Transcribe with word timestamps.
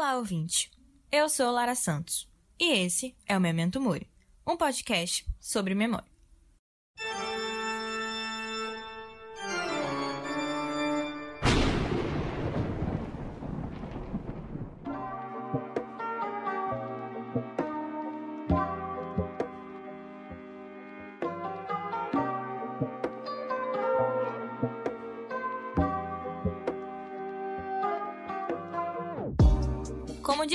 Olá, 0.00 0.16
ouvinte. 0.16 0.70
Eu 1.12 1.28
sou 1.28 1.50
Lara 1.52 1.74
Santos 1.74 2.26
e 2.58 2.72
esse 2.72 3.14
é 3.26 3.36
o 3.36 3.40
Memento 3.40 3.78
Mori, 3.78 4.10
um 4.46 4.56
podcast 4.56 5.26
sobre 5.38 5.74
memória. 5.74 6.09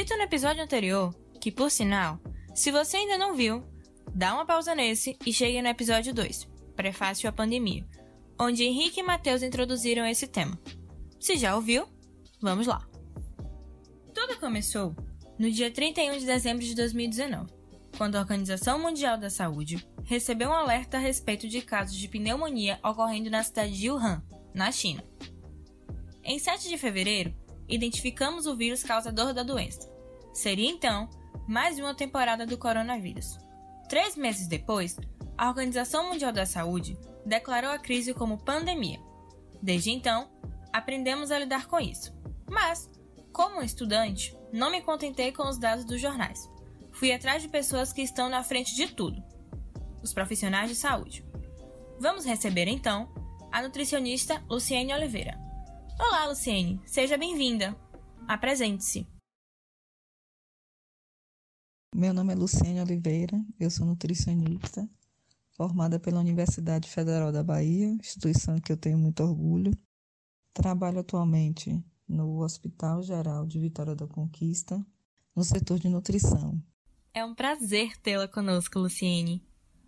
Dito 0.05 0.17
no 0.17 0.23
episódio 0.23 0.61
anterior, 0.61 1.15
que 1.41 1.51
por 1.51 1.71
sinal, 1.71 2.19
se 2.53 2.69
você 2.69 2.97
ainda 2.97 3.17
não 3.17 3.33
viu, 3.33 3.63
dá 4.13 4.35
uma 4.35 4.45
pausa 4.45 4.75
nesse 4.75 5.17
e 5.25 5.33
chegue 5.33 5.59
no 5.63 5.67
episódio 5.67 6.13
2, 6.13 6.47
Prefácio 6.75 7.27
à 7.27 7.31
Pandemia, 7.31 7.83
onde 8.39 8.63
Henrique 8.63 8.99
e 8.99 9.03
Matheus 9.03 9.41
introduziram 9.41 10.05
esse 10.05 10.27
tema. 10.27 10.59
Se 11.19 11.35
já 11.37 11.55
ouviu, 11.55 11.87
vamos 12.39 12.67
lá. 12.67 12.87
Tudo 14.13 14.39
começou 14.39 14.95
no 15.39 15.49
dia 15.49 15.71
31 15.71 16.19
de 16.19 16.25
dezembro 16.27 16.63
de 16.63 16.75
2019, 16.75 17.51
quando 17.97 18.15
a 18.15 18.19
Organização 18.19 18.77
Mundial 18.77 19.17
da 19.17 19.31
Saúde 19.31 19.87
recebeu 20.03 20.49
um 20.49 20.53
alerta 20.53 20.97
a 20.97 20.99
respeito 20.99 21.47
de 21.47 21.63
casos 21.63 21.97
de 21.97 22.07
pneumonia 22.07 22.79
ocorrendo 22.83 23.31
na 23.31 23.41
cidade 23.41 23.75
de 23.75 23.89
Wuhan, 23.89 24.21
na 24.53 24.71
China. 24.71 25.03
Em 26.23 26.37
7 26.37 26.69
de 26.69 26.77
fevereiro, 26.77 27.33
identificamos 27.67 28.45
o 28.45 28.55
vírus 28.55 28.83
causador 28.83 29.33
da 29.33 29.41
doença. 29.41 29.94
Seria 30.35 30.69
então 30.69 31.09
mais 31.47 31.79
uma 31.79 31.95
temporada 31.95 32.45
do 32.45 32.57
coronavírus. 32.57 33.37
Três 33.87 34.17
meses 34.17 34.47
depois, 34.47 34.97
a 35.37 35.47
Organização 35.47 36.09
Mundial 36.09 36.33
da 36.33 36.45
Saúde 36.45 36.97
declarou 37.25 37.71
a 37.71 37.79
crise 37.79 38.13
como 38.13 38.43
pandemia. 38.43 38.99
Desde 39.61 39.91
então, 39.91 40.29
aprendemos 40.73 41.31
a 41.31 41.39
lidar 41.39 41.67
com 41.67 41.79
isso. 41.79 42.13
Mas, 42.49 42.89
como 43.31 43.61
estudante, 43.61 44.37
não 44.51 44.69
me 44.69 44.81
contentei 44.81 45.31
com 45.31 45.47
os 45.47 45.57
dados 45.57 45.85
dos 45.85 46.01
jornais. 46.01 46.51
Fui 46.91 47.13
atrás 47.13 47.41
de 47.41 47.47
pessoas 47.47 47.93
que 47.93 48.01
estão 48.01 48.27
na 48.27 48.43
frente 48.43 48.75
de 48.75 48.87
tudo: 48.87 49.23
os 50.03 50.13
profissionais 50.13 50.69
de 50.69 50.75
saúde. 50.75 51.25
Vamos 51.97 52.25
receber 52.25 52.67
então 52.67 53.09
a 53.53 53.61
nutricionista 53.61 54.43
Luciene 54.49 54.93
Oliveira. 54.93 55.39
Olá, 55.97 56.25
Luciene. 56.25 56.81
Seja 56.85 57.17
bem-vinda. 57.17 57.73
Apresente-se. 58.27 59.14
Meu 61.97 62.13
nome 62.13 62.33
é 62.33 62.35
Luciene 62.35 62.81
Oliveira, 62.81 63.41
eu 63.57 63.71
sou 63.71 63.87
nutricionista, 63.87 64.85
formada 65.55 65.97
pela 65.97 66.19
Universidade 66.19 66.89
Federal 66.89 67.31
da 67.31 67.41
Bahia, 67.41 67.87
instituição 67.87 68.59
que 68.59 68.69
eu 68.69 68.75
tenho 68.75 68.97
muito 68.97 69.23
orgulho. 69.23 69.71
Trabalho 70.53 70.99
atualmente 70.99 71.81
no 72.05 72.41
Hospital 72.43 73.01
Geral 73.01 73.47
de 73.47 73.57
Vitória 73.61 73.95
da 73.95 74.05
Conquista, 74.05 74.85
no 75.33 75.41
setor 75.41 75.79
de 75.79 75.87
nutrição. 75.87 76.61
É 77.13 77.23
um 77.23 77.33
prazer 77.33 77.95
tê-la 78.01 78.27
conosco, 78.27 78.77
Luciene. 78.77 79.41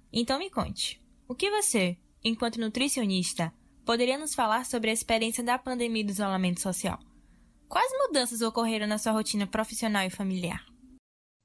Então 0.10 0.40
me 0.40 0.50
conte, 0.50 1.06
o 1.28 1.36
que 1.36 1.52
você, 1.52 1.98
enquanto 2.24 2.58
nutricionista, 2.58 3.52
poderia 3.86 4.18
nos 4.18 4.34
falar 4.34 4.66
sobre 4.66 4.92
a 4.92 4.94
experiência 4.94 5.44
da 5.44 5.60
pandemia 5.60 6.06
do 6.06 6.12
isolamento 6.12 6.62
social? 6.62 7.00
Quais 7.68 7.92
mudanças 8.08 8.42
ocorreram 8.42 8.88
na 8.88 8.98
sua 8.98 9.12
rotina 9.12 9.46
profissional 9.46 10.08
e 10.08 10.10
familiar? 10.10 10.67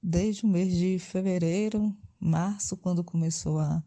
Desde 0.02 0.44
o 0.44 0.48
mês 0.48 0.74
de 0.74 0.98
fevereiro, 0.98 1.96
março, 2.18 2.76
quando 2.76 3.04
começou 3.04 3.60
a. 3.60 3.82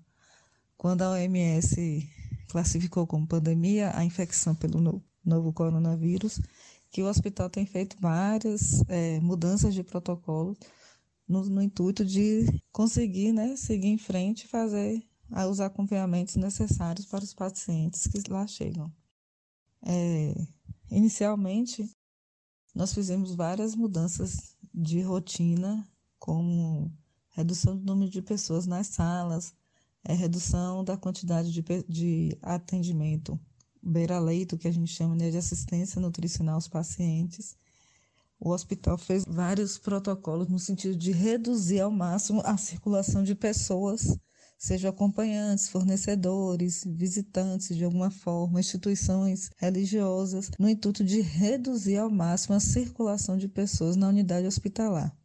quando 0.78 1.02
a 1.02 1.12
OMS 1.12 2.10
classificou 2.48 3.06
como 3.06 3.28
pandemia 3.28 3.92
a 3.96 4.06
infecção 4.06 4.56
pelo 4.56 4.80
novo, 4.80 5.04
novo 5.26 5.52
coronavírus, 5.52 6.40
que 6.90 7.04
o 7.04 7.08
hospital 7.08 7.50
tem 7.50 7.66
feito 7.66 7.98
várias 8.00 8.82
é, 8.88 9.20
mudanças 9.20 9.74
de 9.74 9.84
protocolo 9.84 10.56
no, 11.28 11.44
no, 11.50 11.62
intuito 11.62 12.06
de 12.06 12.46
conseguir 12.72 13.34
né, 13.34 13.58
seguir 13.58 13.88
em 13.88 13.98
frente 13.98 14.44
e 14.44 14.48
fazer 14.48 15.04
os 15.50 15.60
acompanhamentos 15.60 16.38
necessários 16.38 17.06
para 17.06 17.24
os 17.24 17.34
pacientes 17.34 18.08
que 18.08 18.22
lá 18.32 18.48
chegam. 18.48 18.90
É, 19.82 20.34
inicialmente, 20.90 21.90
nós 22.74 22.94
fizemos 22.94 23.36
várias 23.36 23.76
mudanças 23.76 24.56
de 24.74 25.02
rotina, 25.02 25.86
como 26.26 26.92
redução 27.30 27.78
do 27.78 27.86
número 27.86 28.10
de 28.10 28.20
pessoas 28.20 28.66
nas 28.66 28.88
salas, 28.88 29.54
é, 30.04 30.12
redução 30.12 30.84
da 30.84 30.98
quantidade 30.98 31.52
de, 31.52 31.64
de 31.88 32.36
atendimento 32.42 33.40
beira-leito, 33.80 34.58
que 34.58 34.68
a 34.68 34.72
gente 34.72 34.92
chama 34.92 35.16
né, 35.16 35.30
de 35.30 35.38
assistência 35.38 36.02
nutricional 36.02 36.56
aos 36.56 36.68
pacientes. 36.68 37.56
O 38.40 38.50
hospital 38.50 38.98
fez 38.98 39.24
vários 39.24 39.78
protocolos 39.78 40.50
no 40.50 40.58
sentido 40.58 40.96
de 40.96 41.12
reduzir 41.12 41.82
ao 41.82 41.92
máximo 41.92 42.42
a 42.44 42.58
circulação 42.58 43.24
de 43.24 43.36
pessoas 43.36 44.18
sejam 44.58 44.90
acompanhantes, 44.90 45.70
fornecedores, 45.70 46.84
visitantes 46.88 47.76
de 47.76 47.84
alguma 47.84 48.10
forma, 48.10 48.60
instituições 48.60 49.52
religiosas, 49.58 50.50
no 50.58 50.68
intuito 50.68 51.04
de 51.04 51.22
reduzir 51.22 51.98
ao 51.98 52.10
máximo 52.10 52.56
a 52.56 52.60
circulação 52.60 53.38
de 53.38 53.48
pessoas 53.48 53.96
na 53.96 54.08
unidade 54.08 54.48
hospitalar. 54.48 55.16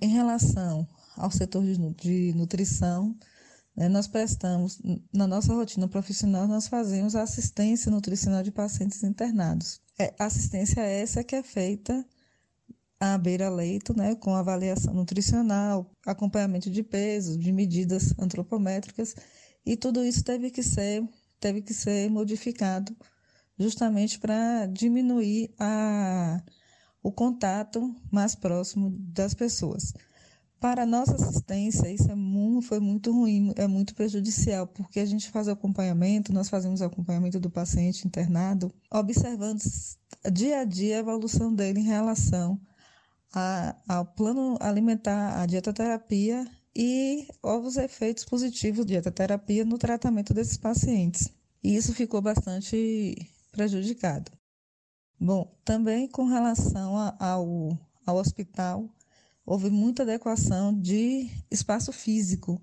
Em 0.00 0.08
relação 0.08 0.86
ao 1.16 1.30
setor 1.30 1.64
de 1.64 2.32
nutrição, 2.34 3.16
né, 3.76 3.88
nós 3.88 4.06
prestamos, 4.06 4.80
na 5.12 5.26
nossa 5.26 5.52
rotina 5.52 5.88
profissional, 5.88 6.46
nós 6.46 6.68
fazemos 6.68 7.16
assistência 7.16 7.90
nutricional 7.90 8.42
de 8.42 8.52
pacientes 8.52 9.02
internados. 9.02 9.80
É, 9.98 10.14
assistência 10.18 10.80
essa 10.80 11.24
que 11.24 11.34
é 11.34 11.42
feita 11.42 12.04
à 13.00 13.18
beira-leito, 13.18 13.96
né, 13.96 14.14
com 14.14 14.34
avaliação 14.34 14.94
nutricional, 14.94 15.90
acompanhamento 16.06 16.70
de 16.70 16.82
peso, 16.82 17.38
de 17.38 17.52
medidas 17.52 18.14
antropométricas, 18.18 19.14
e 19.66 19.76
tudo 19.76 20.04
isso 20.04 20.22
teve 20.22 20.50
que 20.50 20.62
ser, 20.62 21.02
teve 21.40 21.62
que 21.62 21.74
ser 21.74 22.10
modificado 22.10 22.96
justamente 23.58 24.18
para 24.18 24.66
diminuir 24.66 25.54
a, 25.58 26.42
o 27.04 27.12
contato 27.12 27.94
mais 28.10 28.34
próximo 28.34 28.90
das 28.98 29.34
pessoas. 29.34 29.92
Para 30.58 30.84
a 30.84 30.86
nossa 30.86 31.14
assistência, 31.14 31.92
isso 31.92 32.10
é 32.10 32.14
muito, 32.14 32.66
foi 32.66 32.80
muito 32.80 33.12
ruim, 33.12 33.52
é 33.56 33.66
muito 33.66 33.94
prejudicial, 33.94 34.66
porque 34.66 34.98
a 34.98 35.04
gente 35.04 35.30
faz 35.30 35.46
acompanhamento, 35.46 36.32
nós 36.32 36.48
fazemos 36.48 36.80
acompanhamento 36.80 37.38
do 37.38 37.50
paciente 37.50 38.06
internado, 38.06 38.72
observando 38.90 39.60
dia 40.32 40.60
a 40.60 40.64
dia 40.64 40.96
a 40.96 41.00
evolução 41.00 41.54
dele 41.54 41.80
em 41.80 41.84
relação 41.84 42.58
a, 43.34 43.76
ao 43.86 44.06
plano 44.06 44.56
alimentar, 44.58 45.42
a 45.42 45.44
dietoterapia 45.44 46.50
e 46.74 47.28
os 47.42 47.76
efeitos 47.76 48.24
positivos 48.24 48.86
da 48.86 48.92
dietoterapia 48.92 49.66
no 49.66 49.76
tratamento 49.76 50.32
desses 50.32 50.56
pacientes. 50.56 51.28
E 51.62 51.76
isso 51.76 51.92
ficou 51.92 52.22
bastante 52.22 53.30
prejudicado. 53.52 54.32
Bom, 55.20 55.54
também 55.64 56.08
com 56.08 56.24
relação 56.24 56.96
ao, 57.18 57.78
ao 58.06 58.16
hospital, 58.16 58.88
houve 59.46 59.70
muita 59.70 60.02
adequação 60.02 60.78
de 60.78 61.30
espaço 61.50 61.92
físico 61.92 62.60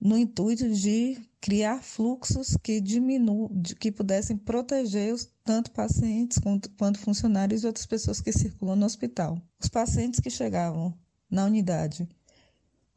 no 0.00 0.16
intuito 0.16 0.68
de 0.70 1.18
criar 1.40 1.82
fluxos 1.82 2.56
que 2.62 2.80
diminuam, 2.80 3.50
que 3.78 3.92
pudessem 3.92 4.36
proteger 4.36 5.12
os, 5.12 5.30
tanto 5.44 5.70
pacientes 5.70 6.38
quanto, 6.38 6.70
quanto 6.70 6.98
funcionários 6.98 7.62
e 7.62 7.66
outras 7.66 7.86
pessoas 7.86 8.20
que 8.20 8.32
circulam 8.32 8.76
no 8.76 8.86
hospital. 8.86 9.40
Os 9.58 9.68
pacientes 9.68 10.20
que 10.20 10.30
chegavam 10.30 10.94
na 11.30 11.44
unidade 11.44 12.08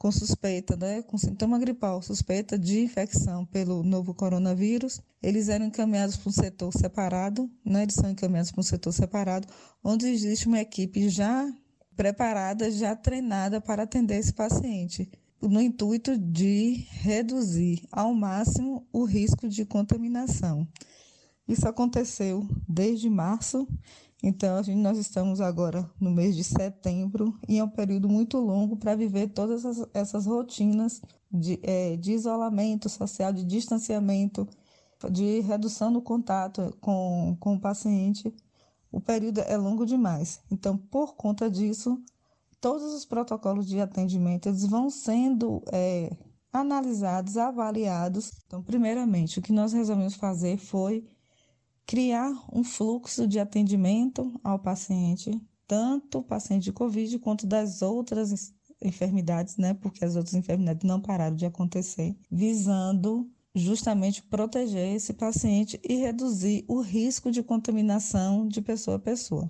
com 0.03 0.11
suspeita, 0.11 0.75
né, 0.75 1.01
com 1.01 1.17
sintoma 1.17 1.57
gripal, 1.57 2.01
suspeita 2.01 2.59
de 2.59 2.81
infecção 2.81 3.45
pelo 3.45 3.83
novo 3.83 4.13
coronavírus, 4.13 4.99
eles 5.21 5.47
eram 5.47 5.67
encaminhados 5.67 6.17
para 6.17 6.27
um 6.27 6.33
setor 6.33 6.73
separado, 6.73 7.49
né, 7.63 7.83
eles 7.83 7.95
são 7.95 8.09
encaminhados 8.09 8.51
para 8.51 8.59
um 8.59 8.63
setor 8.63 8.91
separado, 8.91 9.47
onde 9.81 10.05
existe 10.09 10.45
uma 10.45 10.59
equipe 10.59 11.07
já 11.07 11.49
preparada, 11.95 12.69
já 12.69 12.93
treinada 12.97 13.61
para 13.61 13.83
atender 13.83 14.17
esse 14.17 14.33
paciente 14.33 15.09
no 15.41 15.61
intuito 15.61 16.17
de 16.17 16.85
reduzir 16.89 17.87
ao 17.89 18.13
máximo 18.13 18.85
o 18.91 19.05
risco 19.05 19.47
de 19.47 19.63
contaminação. 19.63 20.67
Isso 21.47 21.67
aconteceu 21.67 22.47
desde 22.67 23.09
março, 23.09 23.67
então 24.21 24.63
gente, 24.63 24.77
nós 24.79 24.97
estamos 24.97 25.41
agora 25.41 25.89
no 25.99 26.09
mês 26.09 26.35
de 26.35 26.43
setembro 26.43 27.37
e 27.47 27.59
é 27.59 27.63
um 27.63 27.69
período 27.69 28.07
muito 28.07 28.37
longo 28.37 28.77
para 28.77 28.95
viver 28.95 29.27
todas 29.27 29.65
essas, 29.65 29.89
essas 29.93 30.25
rotinas 30.25 31.01
de, 31.29 31.59
é, 31.61 31.97
de 31.97 32.13
isolamento 32.13 32.87
social, 32.87 33.33
de 33.33 33.43
distanciamento, 33.43 34.47
de 35.11 35.41
redução 35.41 35.91
do 35.91 36.01
contato 36.01 36.75
com, 36.79 37.35
com 37.39 37.55
o 37.55 37.59
paciente, 37.59 38.33
o 38.89 39.01
período 39.01 39.41
é 39.41 39.57
longo 39.57 39.85
demais. 39.85 40.39
Então, 40.49 40.77
por 40.77 41.15
conta 41.15 41.49
disso, 41.49 42.01
todos 42.61 42.93
os 42.93 43.03
protocolos 43.03 43.67
de 43.67 43.81
atendimento 43.81 44.47
eles 44.47 44.65
vão 44.65 44.89
sendo 44.89 45.61
é, 45.71 46.15
analisados, 46.53 47.35
avaliados. 47.35 48.31
Então, 48.45 48.63
primeiramente, 48.63 49.39
o 49.39 49.41
que 49.41 49.51
nós 49.51 49.73
resolvemos 49.73 50.13
fazer 50.13 50.57
foi 50.57 51.05
criar 51.85 52.31
um 52.51 52.63
fluxo 52.63 53.27
de 53.27 53.39
atendimento 53.39 54.39
ao 54.43 54.59
paciente, 54.59 55.39
tanto 55.67 56.19
o 56.19 56.23
paciente 56.23 56.63
de 56.63 56.71
Covid 56.71 57.19
quanto 57.19 57.45
das 57.45 57.81
outras 57.81 58.53
enfermidades, 58.81 59.57
né? 59.57 59.73
Porque 59.73 60.03
as 60.03 60.15
outras 60.15 60.33
enfermidades 60.33 60.83
não 60.83 61.01
pararam 61.01 61.35
de 61.35 61.45
acontecer, 61.45 62.15
visando 62.29 63.29
justamente 63.55 64.23
proteger 64.23 64.95
esse 64.95 65.13
paciente 65.13 65.79
e 65.87 65.95
reduzir 65.95 66.65
o 66.67 66.81
risco 66.81 67.31
de 67.31 67.43
contaminação 67.43 68.47
de 68.47 68.61
pessoa 68.61 68.97
a 68.97 68.99
pessoa. 68.99 69.49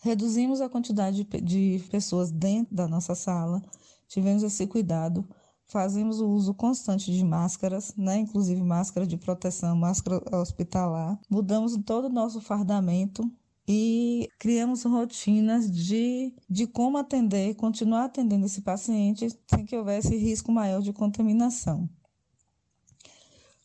Reduzimos 0.00 0.60
a 0.60 0.68
quantidade 0.68 1.24
de 1.24 1.84
pessoas 1.90 2.30
dentro 2.30 2.74
da 2.74 2.86
nossa 2.86 3.14
sala, 3.14 3.62
tivemos 4.08 4.42
esse 4.42 4.66
cuidado, 4.66 5.28
fazemos 5.68 6.20
o 6.20 6.28
uso 6.28 6.54
constante 6.54 7.12
de 7.12 7.22
máscaras, 7.22 7.94
né? 7.96 8.18
inclusive 8.18 8.60
máscara 8.62 9.06
de 9.06 9.16
proteção, 9.16 9.76
máscara 9.76 10.22
hospitalar. 10.36 11.18
Mudamos 11.28 11.76
todo 11.84 12.06
o 12.06 12.12
nosso 12.12 12.40
fardamento 12.40 13.30
e 13.68 14.28
criamos 14.38 14.82
rotinas 14.84 15.70
de, 15.70 16.34
de 16.48 16.66
como 16.66 16.96
atender, 16.96 17.54
continuar 17.54 18.06
atendendo 18.06 18.46
esse 18.46 18.62
paciente 18.62 19.28
sem 19.46 19.66
que 19.66 19.76
houvesse 19.76 20.16
risco 20.16 20.50
maior 20.50 20.80
de 20.80 20.92
contaminação. 20.92 21.88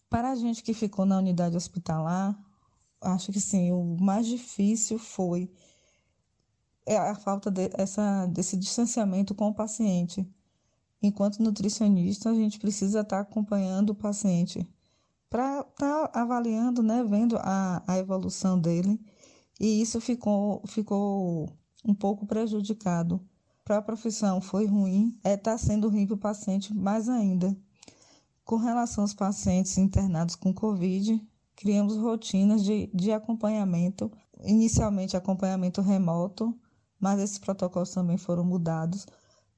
Para 0.09 0.31
a 0.31 0.35
gente 0.35 0.61
que 0.61 0.73
ficou 0.73 1.05
na 1.05 1.17
unidade 1.17 1.55
hospitalar, 1.55 2.37
acho 3.01 3.31
que 3.31 3.39
sim, 3.39 3.71
o 3.71 3.97
mais 3.99 4.27
difícil 4.27 4.99
foi 4.99 5.49
é 6.85 6.97
a 6.97 7.15
falta 7.15 7.49
de, 7.49 7.69
essa, 7.75 8.25
desse 8.25 8.57
distanciamento 8.57 9.33
com 9.33 9.47
o 9.47 9.53
paciente. 9.53 10.27
Enquanto 11.03 11.43
nutricionista, 11.43 12.29
a 12.29 12.33
gente 12.33 12.57
precisa 12.57 13.01
estar 13.01 13.19
acompanhando 13.19 13.89
o 13.89 13.95
paciente 13.95 14.65
para 15.29 15.59
estar 15.59 16.07
tá 16.07 16.21
avaliando, 16.21 16.81
né, 16.81 17.03
vendo 17.03 17.35
a, 17.37 17.83
a 17.85 17.97
evolução 17.97 18.57
dele. 18.57 18.97
E 19.59 19.81
isso 19.81 19.99
ficou, 19.99 20.63
ficou 20.65 21.49
um 21.83 21.93
pouco 21.93 22.25
prejudicado. 22.25 23.19
Para 23.65 23.79
a 23.79 23.81
profissão 23.81 24.39
foi 24.39 24.65
ruim, 24.65 25.09
está 25.17 25.29
é, 25.29 25.37
tá 25.37 25.57
sendo 25.57 25.89
ruim 25.89 26.07
para 26.07 26.15
o 26.15 26.17
paciente 26.17 26.73
mais 26.73 27.09
ainda. 27.09 27.55
Com 28.45 28.55
relação 28.55 29.03
aos 29.03 29.13
pacientes 29.13 29.77
internados 29.77 30.35
com 30.35 30.53
Covid, 30.53 31.21
criamos 31.53 31.97
rotinas 31.97 32.63
de, 32.63 32.89
de 32.93 33.11
acompanhamento, 33.11 34.09
inicialmente 34.41 35.17
acompanhamento 35.17 35.81
remoto, 35.81 36.57
mas 36.97 37.19
esses 37.19 37.37
protocolos 37.37 37.91
também 37.91 38.17
foram 38.17 38.45
mudados, 38.45 39.05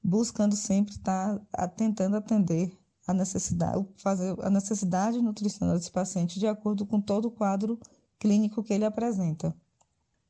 buscando 0.06 0.54
sempre 0.54 0.94
estar 0.94 1.36
tentando 1.76 2.16
atender 2.16 2.78
a 3.06 3.12
necessidade, 3.12 3.84
fazer 3.96 4.36
a 4.40 4.48
necessidade 4.48 5.20
nutricional 5.20 5.76
desse 5.76 5.90
paciente 5.90 6.38
de 6.38 6.46
acordo 6.46 6.86
com 6.86 7.00
todo 7.00 7.26
o 7.26 7.30
quadro 7.30 7.78
clínico 8.18 8.62
que 8.62 8.72
ele 8.72 8.84
apresenta. 8.84 9.54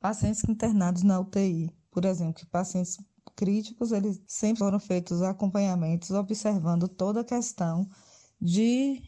Pacientes 0.00 0.42
internados 0.44 1.02
na 1.02 1.20
UTI, 1.20 1.70
por 1.90 2.06
exemplo, 2.06 2.46
pacientes 2.50 2.98
críticos, 3.34 3.92
eles 3.92 4.20
sempre 4.26 4.60
foram 4.60 4.80
feitos 4.80 5.20
acompanhamentos 5.20 6.10
observando 6.10 6.88
toda 6.88 7.20
a 7.20 7.24
questão 7.24 7.86
de 8.40 9.02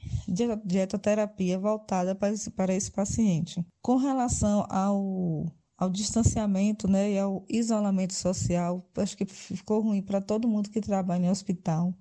dietoterapia 0.64 1.58
voltada 1.58 2.14
para 2.14 2.32
esse, 2.32 2.50
para 2.50 2.74
esse 2.74 2.90
paciente. 2.90 3.64
Com 3.80 3.96
relação 3.96 4.66
ao, 4.68 5.46
ao 5.78 5.88
distanciamento 5.88 6.88
né, 6.88 7.12
e 7.12 7.18
ao 7.18 7.44
isolamento 7.48 8.12
social, 8.12 8.84
acho 8.96 9.16
que 9.16 9.24
ficou 9.24 9.80
ruim 9.80 10.02
para 10.02 10.20
todo 10.20 10.48
mundo 10.48 10.70
que 10.70 10.80
trabalha 10.80 11.26
em 11.26 11.30
hospital, 11.30 11.94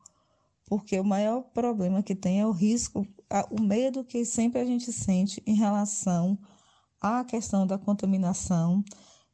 porque 0.66 1.00
o 1.00 1.04
maior 1.04 1.44
problema 1.54 2.02
que 2.02 2.16
tem 2.16 2.42
é 2.42 2.46
o 2.48 2.52
risco, 2.52 3.08
o 3.52 3.62
medo 3.62 4.04
que 4.04 4.26
sempre 4.26 4.60
a 4.60 4.66
gente 4.66 4.92
sente 4.92 5.44
em 5.46 5.54
relação 5.54 6.40
à 7.00 7.24
questão 7.24 7.68
da 7.68 7.78
contaminação, 7.78 8.84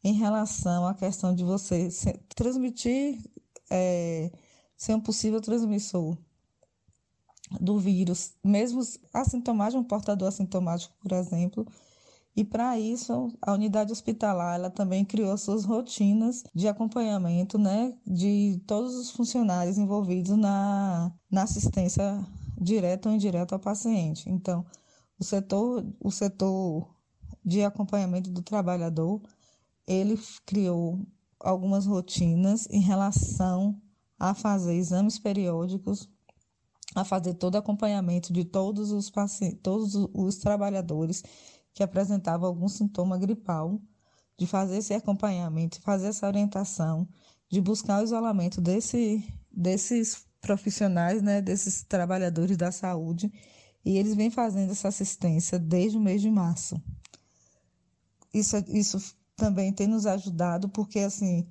em 0.04 0.14
relação 0.14 0.86
à 0.86 0.94
questão 0.94 1.34
de 1.34 1.46
você 1.46 1.88
transmitir, 2.36 3.18
é, 3.72 4.30
ser 4.76 4.94
um 4.94 5.00
possível 5.00 5.40
transmissor 5.40 6.18
do 7.62 7.80
vírus, 7.80 8.34
mesmo 8.44 8.82
assintomático, 9.14 9.80
um 9.80 9.86
portador 9.86 10.28
assintomático, 10.28 10.94
por 11.02 11.14
exemplo. 11.14 11.66
E 12.36 12.44
para 12.44 12.80
isso, 12.80 13.32
a 13.42 13.54
unidade 13.54 13.92
hospitalar 13.92 14.56
ela 14.56 14.70
também 14.70 15.06
criou 15.06 15.38
suas 15.38 15.66
rotinas 15.66 16.44
de 16.54 16.68
acompanhamento 16.68 17.60
né, 17.60 17.96
de 18.06 18.60
todos 18.66 18.96
os 18.96 19.12
funcionários 19.12 19.78
envolvidos 19.78 20.36
na, 20.36 21.12
na 21.30 21.44
assistência 21.44 22.26
direta 22.60 23.08
ou 23.08 23.16
indireta 23.16 23.54
ao 23.54 23.60
paciente. 23.60 24.28
Então, 24.28 24.66
o 25.20 25.24
setor, 25.24 25.86
o 26.00 26.10
setor 26.10 26.90
de 27.46 27.64
acompanhamento 27.64 28.32
do 28.32 28.42
trabalhador, 28.42 29.22
ele 29.86 30.20
criou 30.44 31.06
algumas 31.40 31.86
rotinas 31.86 32.68
em 32.72 32.80
relação 32.80 33.80
a 34.18 34.34
fazer 34.34 34.74
exames 34.74 35.20
periódicos 35.20 36.10
a 36.96 37.04
fazer 37.04 37.34
todo 37.34 37.56
acompanhamento 37.56 38.32
de 38.32 38.44
todos 38.46 38.92
os 38.92 39.12
todos 39.62 39.96
os 40.14 40.38
trabalhadores 40.38 41.24
que 41.74 41.84
apresentavam 41.84 42.48
algum 42.48 42.68
sintoma 42.68 43.18
gripal, 43.18 43.82
de 44.38 44.48
fazer 44.48 44.78
esse 44.78 44.94
acompanhamento, 44.94 45.82
fazer 45.82 46.08
essa 46.08 46.28
orientação, 46.28 47.08
de 47.50 47.62
buscar 47.62 48.02
o 48.02 48.04
isolamento 48.04 48.60
desse, 48.60 49.24
desses 49.52 50.26
profissionais, 50.42 51.22
né, 51.22 51.42
desses 51.42 51.84
trabalhadores 51.84 52.58
da 52.58 52.72
saúde, 52.72 53.32
e 53.86 53.98
eles 53.98 54.16
vêm 54.16 54.30
fazendo 54.30 54.72
essa 54.72 54.88
assistência 54.88 55.60
desde 55.60 55.98
o 55.98 56.02
mês 56.02 56.22
de 56.22 56.30
março. 56.30 56.82
Isso, 58.34 58.58
isso 58.68 59.16
também 59.36 59.72
tem 59.72 59.88
nos 59.88 60.06
ajudado, 60.06 60.70
porque 60.70 61.00
assim, 61.00 61.48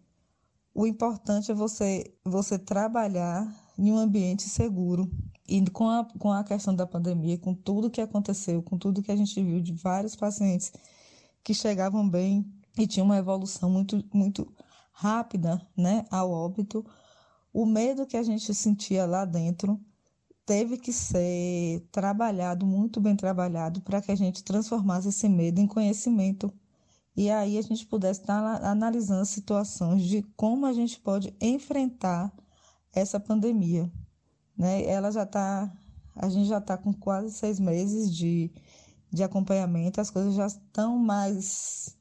o 0.74 0.86
importante 0.86 1.50
é 1.50 1.54
você, 1.54 2.12
você 2.24 2.58
trabalhar 2.58 3.46
em 3.78 3.92
um 3.92 3.98
ambiente 3.98 4.48
seguro, 4.48 5.10
e 5.52 5.70
com 5.70 5.86
a, 5.90 6.04
com 6.18 6.32
a 6.32 6.42
questão 6.42 6.74
da 6.74 6.86
pandemia, 6.86 7.36
com 7.36 7.52
tudo 7.52 7.90
que 7.90 8.00
aconteceu, 8.00 8.62
com 8.62 8.78
tudo 8.78 9.02
que 9.02 9.12
a 9.12 9.16
gente 9.16 9.42
viu 9.42 9.60
de 9.60 9.74
vários 9.74 10.16
pacientes 10.16 10.72
que 11.44 11.52
chegavam 11.52 12.08
bem 12.08 12.50
e 12.78 12.86
tinham 12.86 13.04
uma 13.04 13.18
evolução 13.18 13.68
muito, 13.68 14.02
muito 14.14 14.50
rápida 14.92 15.60
né, 15.76 16.06
ao 16.10 16.30
óbito, 16.30 16.86
o 17.52 17.66
medo 17.66 18.06
que 18.06 18.16
a 18.16 18.22
gente 18.22 18.54
sentia 18.54 19.04
lá 19.04 19.26
dentro 19.26 19.78
teve 20.46 20.78
que 20.78 20.90
ser 20.90 21.86
trabalhado, 21.92 22.64
muito 22.64 22.98
bem 22.98 23.14
trabalhado, 23.14 23.82
para 23.82 24.00
que 24.00 24.10
a 24.10 24.16
gente 24.16 24.42
transformasse 24.42 25.10
esse 25.10 25.28
medo 25.28 25.60
em 25.60 25.66
conhecimento. 25.66 26.50
E 27.14 27.30
aí 27.30 27.58
a 27.58 27.62
gente 27.62 27.84
pudesse 27.84 28.20
estar 28.22 28.64
analisando 28.64 29.26
situações 29.26 30.02
de 30.02 30.22
como 30.34 30.64
a 30.64 30.72
gente 30.72 30.98
pode 30.98 31.36
enfrentar 31.42 32.32
essa 32.94 33.20
pandemia 33.20 33.92
né? 34.56 34.84
Ela 34.84 35.10
já 35.10 35.22
está, 35.24 35.72
a 36.14 36.28
gente 36.28 36.48
já 36.48 36.58
está 36.58 36.76
com 36.76 36.92
quase 36.92 37.32
seis 37.32 37.58
meses 37.58 38.14
de, 38.14 38.50
de 39.10 39.22
acompanhamento, 39.22 40.00
as 40.00 40.10
coisas 40.10 40.34
já 40.34 40.46
estão 40.46 40.98
mais, 40.98 41.96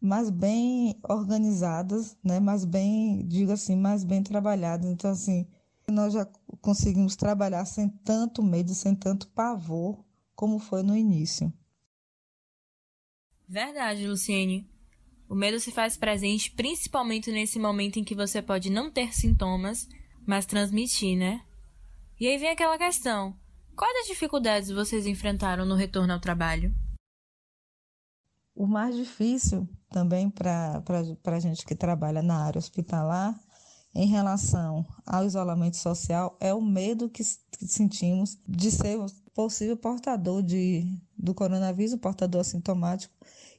mais 0.00 0.30
bem 0.30 0.98
organizadas, 1.08 2.16
né? 2.22 2.40
Mais 2.40 2.64
bem, 2.64 3.26
digo 3.26 3.52
assim, 3.52 3.76
mais 3.76 4.04
bem 4.04 4.22
trabalhadas. 4.22 4.90
Então, 4.90 5.10
assim, 5.10 5.46
nós 5.88 6.12
já 6.12 6.26
conseguimos 6.60 7.16
trabalhar 7.16 7.64
sem 7.64 7.88
tanto 7.88 8.42
medo, 8.42 8.74
sem 8.74 8.94
tanto 8.94 9.28
pavor, 9.28 10.04
como 10.34 10.58
foi 10.58 10.82
no 10.82 10.96
início. 10.96 11.52
Verdade, 13.48 14.06
Luciene. 14.06 14.70
O 15.28 15.34
medo 15.34 15.60
se 15.60 15.70
faz 15.70 15.96
presente 15.96 16.50
principalmente 16.52 17.30
nesse 17.30 17.58
momento 17.58 17.98
em 17.98 18.04
que 18.04 18.14
você 18.14 18.40
pode 18.40 18.70
não 18.70 18.90
ter 18.90 19.14
sintomas, 19.14 19.88
mas 20.26 20.46
transmitir, 20.46 21.16
né? 21.16 21.40
E 22.20 22.28
aí 22.28 22.36
vem 22.36 22.50
aquela 22.50 22.76
questão: 22.76 23.34
quais 23.74 24.02
as 24.02 24.06
dificuldades 24.06 24.68
vocês 24.68 25.06
enfrentaram 25.06 25.64
no 25.64 25.74
retorno 25.74 26.12
ao 26.12 26.20
trabalho? 26.20 26.70
O 28.54 28.66
mais 28.66 28.94
difícil 28.94 29.66
também 29.88 30.28
para 30.28 30.82
a 31.24 31.40
gente 31.40 31.64
que 31.64 31.74
trabalha 31.74 32.20
na 32.20 32.44
área 32.44 32.58
hospitalar, 32.58 33.34
em 33.94 34.06
relação 34.06 34.86
ao 35.06 35.24
isolamento 35.24 35.78
social, 35.78 36.36
é 36.38 36.52
o 36.52 36.60
medo 36.60 37.08
que, 37.08 37.24
sentimos 37.24 38.38
de 38.46 38.70
ser 38.70 38.98
possível 39.32 39.76
portador 39.78 40.42
de, 40.42 40.84
do 41.16 41.32
coronavírus, 41.32 41.96
portador 41.96 42.42
assintomático, 42.42 43.14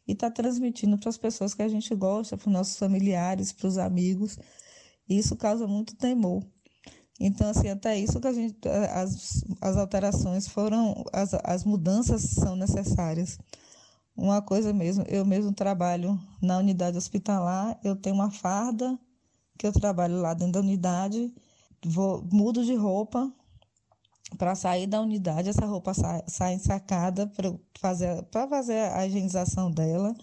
e 0.07 0.11
estar 0.11 0.29
tá 0.29 0.35
transmitindo 0.35 0.99
para 0.99 1.09
as 1.09 1.17
pessoas 1.17 1.55
que 1.55 1.63
a 1.63 1.67
gente 1.67 1.95
gosta, 1.95 2.37
para 2.37 2.47
os 2.47 2.53
nossos 2.53 2.77
familiares, 2.77 3.51
para 3.51 3.67
os 3.67 3.79
amigos. 3.79 4.37
Isso 5.09 5.35
causa 5.35 5.65
muito 5.65 5.95
temor. 5.95 6.45
Então, 7.23 7.49
assim, 7.49 7.69
até 7.69 7.97
isso 7.97 8.19
que 8.19 8.27
a 8.27 8.33
gente, 8.33 8.57
as, 8.67 9.43
as 9.61 9.77
alterações 9.77 10.47
foram, 10.47 11.03
as, 11.13 11.35
as 11.43 11.63
mudanças 11.63 12.23
são 12.23 12.55
necessárias. 12.55 13.37
uma 14.17 14.41
coisa 14.41 14.73
mesmo, 14.73 15.05
eu 15.07 15.23
mesmo 15.25 15.53
trabalho 15.53 16.19
na 16.41 16.57
unidade 16.57 16.97
hospitalar, 16.97 17.79
eu 17.83 17.95
tenho 17.95 18.15
uma 18.15 18.31
farda 18.31 18.97
que 19.57 19.67
eu 19.67 19.71
trabalho 19.71 20.19
lá 20.19 20.33
dentro 20.33 20.53
da 20.53 20.59
unidade, 20.61 21.31
vou, 21.85 22.27
mudo 22.31 22.65
de 22.65 22.73
roupa 22.75 23.31
para 24.37 24.55
sair 24.55 24.87
da 24.87 24.99
unidade, 24.99 25.49
essa 25.49 25.65
roupa 25.65 25.93
sai, 25.93 26.23
sai 26.27 26.53
ensacada 26.55 27.27
para 27.27 27.53
fazer, 27.79 28.25
fazer 28.31 28.91
a 28.93 29.05
higienização 29.05 29.69
dela. 29.69 30.15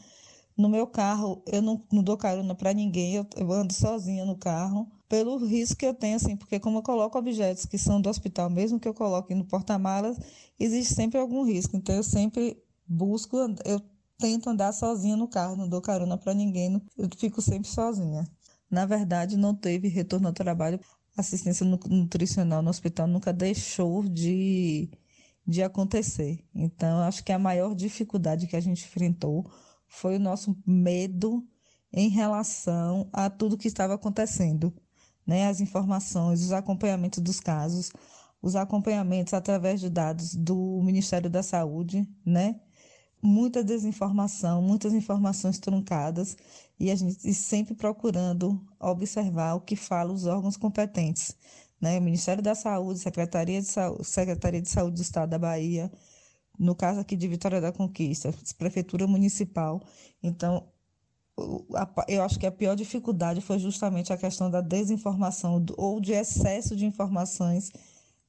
No 0.57 0.69
meu 0.69 0.87
carro, 0.89 1.43
eu 1.47 1.63
não, 1.63 1.81
não 1.93 2.03
dou 2.03 2.17
carona 2.17 2.55
para 2.57 2.75
ninguém, 2.75 3.15
eu, 3.15 3.27
eu, 3.37 3.53
ando 3.53 3.73
sozinha 3.73 4.25
no 4.25 4.37
carro, 4.37 4.91
pelo 5.09 5.39
risco 5.39 5.77
que 5.77 5.87
eu 5.87 5.95
tenho, 5.95 6.17
assim, 6.17 6.37
porque 6.37 6.61
como 6.61 6.79
eu 6.79 6.83
coloco 6.83 7.19
objetos 7.19 7.65
que 7.65 7.79
são 7.79 8.01
do 8.01 8.11
hospital, 8.11 8.51
mesmo 8.51 8.79
que 8.79 8.89
eu 8.89 8.95
coloque 8.95 9.35
no 9.35 9.45
porta-malas, 9.45 10.19
existe 10.59 10.95
sempre 10.95 11.19
algum 11.19 11.45
risco. 11.45 11.77
Então, 11.77 11.95
eu 11.95 12.03
sempre 12.03 12.63
busco, 12.87 13.37
eu 13.65 13.81
tento 14.19 14.51
andar 14.51 14.73
sozinha 14.73 15.17
no 15.17 15.29
carro, 15.29 15.57
não 15.57 15.69
dou 15.69 15.81
carona 15.81 16.19
para 16.19 16.35
ninguém, 16.35 16.83
eu 16.97 17.09
fico 17.17 17.41
sempre 17.41 17.69
sozinha. 17.69 18.27
Na 18.71 18.85
verdade, 18.85 19.37
não 19.37 19.55
teve 19.55 19.89
retorno 19.89 20.29
ao 20.29 20.35
trabalho. 20.35 20.81
Assistência 21.17 21.67
nutricional 21.67 22.63
no 22.63 22.71
hospital 22.71 23.07
nunca 23.07 23.33
deixou 23.33 24.05
de, 24.05 24.91
de 25.47 25.63
acontecer. 25.63 26.45
Então, 26.55 27.01
acho 27.01 27.25
que 27.25 27.33
a 27.33 27.39
maior 27.39 27.75
dificuldade 27.75 28.47
que 28.47 28.57
a 28.57 28.61
gente 28.61 28.85
enfrentou 28.85 29.51
foi 29.89 30.17
o 30.17 30.21
nosso 30.21 30.57
medo 30.67 31.45
em 31.93 32.09
relação 32.09 33.09
a 33.13 33.31
tudo 33.31 33.57
que 33.57 33.67
estava 33.67 33.95
acontecendo, 33.95 34.73
né? 35.29 35.47
As 35.49 35.61
informações, 35.61 36.43
os 36.43 36.53
acompanhamentos 36.53 37.21
dos 37.21 37.39
casos, 37.39 37.93
os 38.41 38.57
acompanhamentos 38.57 39.35
através 39.35 39.79
de 39.81 39.91
dados 39.91 40.35
do 40.35 40.81
Ministério 40.83 41.29
da 41.29 41.43
Saúde, 41.43 42.09
né? 42.25 42.59
Muita 43.23 43.63
desinformação, 43.65 44.63
muitas 44.63 44.95
informações 44.95 45.59
truncadas 45.59 46.37
e 46.81 46.91
a 46.91 46.95
gente 46.95 47.35
sempre 47.35 47.75
procurando 47.75 48.65
observar 48.81 49.55
o 49.55 49.61
que 49.61 49.77
falam 49.77 50.15
os 50.15 50.25
órgãos 50.25 50.57
competentes, 50.57 51.37
né? 51.81 51.99
O 51.99 52.03
Ministério 52.03 52.43
da 52.43 52.55
Saúde, 52.55 53.01
Secretaria 53.01 53.61
de 53.61 53.69
Saúde, 53.69 54.05
Secretaria 54.07 54.63
de 54.63 54.71
Saúde 54.71 54.97
do 54.97 55.03
Estado 55.03 55.31
da 55.31 55.39
Bahia, 55.39 55.93
no 56.59 56.75
caso 56.75 57.01
aqui 57.01 57.17
de 57.17 57.29
Vitória 57.29 57.61
da 57.61 57.73
Conquista, 57.73 58.33
Prefeitura 58.57 59.07
Municipal. 59.07 59.83
Então, 60.23 60.69
eu 62.09 62.23
acho 62.23 62.39
que 62.39 62.47
a 62.47 62.53
pior 62.53 62.75
dificuldade 62.75 63.41
foi 63.41 63.59
justamente 63.59 64.13
a 64.13 64.17
questão 64.17 64.51
da 64.51 64.61
desinformação 64.61 65.65
ou 65.77 66.01
de 66.01 66.13
excesso 66.13 66.75
de 66.75 66.85
informações 66.85 67.71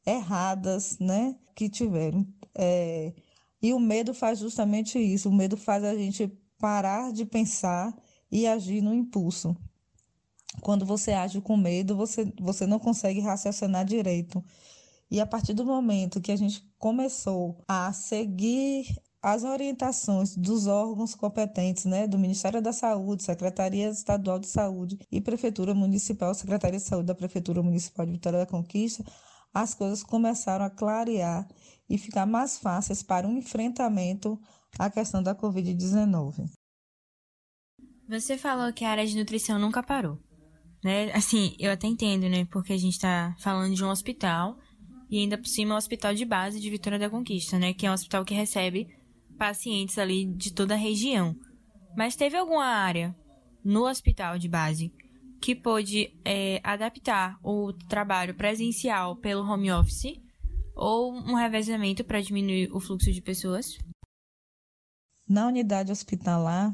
erradas, 0.06 0.98
né, 1.00 1.36
que 1.56 1.70
tiveram. 1.70 2.26
É, 2.56 3.14
e 3.62 3.74
o 3.74 3.80
medo 3.80 4.14
faz 4.14 4.40
justamente 4.40 4.98
isso. 5.00 5.30
O 5.30 5.34
medo 5.34 5.58
faz 5.58 5.84
a 5.84 5.96
gente 5.96 6.28
parar 6.58 7.12
de 7.12 7.26
pensar 7.26 7.96
e 8.32 8.48
agir 8.48 8.82
no 8.82 8.94
impulso. 8.94 9.56
Quando 10.62 10.86
você 10.86 11.12
age 11.12 11.42
com 11.42 11.56
medo, 11.56 11.96
você, 11.96 12.32
você 12.40 12.66
não 12.66 12.80
consegue 12.80 13.20
raciocinar 13.20 13.86
direito. 13.86 14.44
E 15.12 15.20
a 15.20 15.26
partir 15.26 15.54
do 15.54 15.66
momento 15.66 16.22
que 16.22 16.32
a 16.32 16.36
gente 16.36 16.64
começou 16.78 17.64
a 17.68 17.92
seguir 17.94 18.86
as 19.22 19.44
orientações 19.44 20.36
dos 20.36 20.66
órgãos 20.66 21.14
competentes, 21.14 21.86
né, 21.86 22.08
do 22.08 22.18
Ministério 22.18 22.62
da 22.62 22.72
Saúde, 22.72 23.24
Secretaria 23.24 23.90
Estadual 23.90 24.40
de 24.40 24.48
Saúde 24.48 24.98
e 25.12 25.20
Prefeitura 25.20 25.74
Municipal, 25.74 26.34
Secretaria 26.34 26.80
de 26.80 26.86
Saúde 26.86 27.08
da 27.08 27.16
Prefeitura 27.16 27.62
Municipal 27.62 28.06
de 28.06 28.14
Vitória 28.14 28.40
da 28.40 28.46
Conquista, 28.46 29.04
as 29.54 29.74
coisas 29.74 30.04
começaram 30.04 30.64
a 30.64 30.70
clarear 30.70 31.48
e 31.90 31.98
ficar 31.98 32.26
mais 32.26 32.58
fáceis 32.58 33.04
para 33.04 33.28
o 33.28 33.32
um 33.32 33.38
enfrentamento 33.38 34.40
à 34.78 34.90
questão 34.90 35.22
da 35.22 35.36
Covid-19. 35.36 36.46
Você 38.08 38.38
falou 38.38 38.72
que 38.72 38.86
a 38.86 38.92
área 38.92 39.06
de 39.06 39.18
nutrição 39.18 39.60
nunca 39.60 39.84
parou, 39.84 40.18
né? 40.84 41.12
Assim, 41.14 41.56
eu 41.60 41.72
até 41.72 41.88
entendo, 41.88 42.30
né? 42.30 42.46
Porque 42.46 42.74
a 42.74 42.78
gente 42.78 42.94
está 42.94 43.36
falando 43.40 43.76
de 43.76 43.84
um 43.84 43.90
hospital 43.90 44.58
e 45.10 45.20
ainda 45.20 45.38
por 45.38 45.48
cima 45.48 45.74
o 45.74 45.78
Hospital 45.78 46.14
de 46.14 46.26
Base 46.26 46.60
de 46.60 46.70
Vitória 46.70 47.00
da 47.00 47.10
Conquista, 47.10 47.58
né? 47.58 47.74
Que 47.74 47.86
é 47.86 47.92
um 47.92 47.94
hospital 47.94 48.24
que 48.24 48.34
recebe 48.34 48.88
pacientes 49.40 49.98
ali 49.98 50.26
de 50.26 50.54
toda 50.54 50.76
a 50.76 50.78
região. 50.78 51.36
Mas 51.98 52.16
teve 52.16 52.38
alguma 52.38 52.66
área 52.66 53.16
no 53.66 53.88
hospital 53.88 54.38
de 54.38 54.48
base 54.48 54.94
que 55.42 55.56
pôde 55.56 56.14
é, 56.24 56.60
adaptar 56.64 57.40
o 57.42 57.74
trabalho 57.88 58.36
presencial 58.36 59.16
pelo 59.16 59.44
home 59.50 59.72
office 59.72 60.14
ou 60.76 61.14
um 61.14 61.34
revezamento 61.34 62.04
para 62.04 62.22
diminuir 62.22 62.70
o 62.72 62.80
fluxo 62.80 63.12
de 63.12 63.22
pessoas? 63.22 63.78
Na 65.28 65.48
unidade 65.48 65.92
hospitalar, 65.92 66.74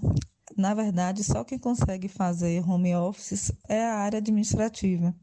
na 0.58 0.74
verdade, 0.74 1.24
só 1.24 1.44
quem 1.44 1.60
consegue 1.60 2.08
fazer 2.08 2.68
home 2.68 2.96
office 2.96 3.52
é 3.70 3.86
a 3.86 3.96
área 3.96 4.18
administrativa 4.18 5.16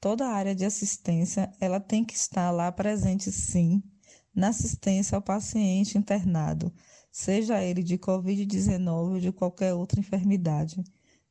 toda 0.00 0.26
a 0.26 0.32
área 0.32 0.54
de 0.54 0.64
assistência 0.64 1.52
ela 1.60 1.80
tem 1.80 2.04
que 2.04 2.14
estar 2.14 2.50
lá 2.50 2.70
presente 2.70 3.30
sim 3.32 3.82
na 4.34 4.48
assistência 4.48 5.16
ao 5.16 5.22
paciente 5.22 5.98
internado, 5.98 6.72
seja 7.10 7.62
ele 7.62 7.82
de 7.82 7.98
COVID-19 7.98 8.88
ou 9.14 9.20
de 9.20 9.32
qualquer 9.32 9.74
outra 9.74 10.00
enfermidade, 10.00 10.82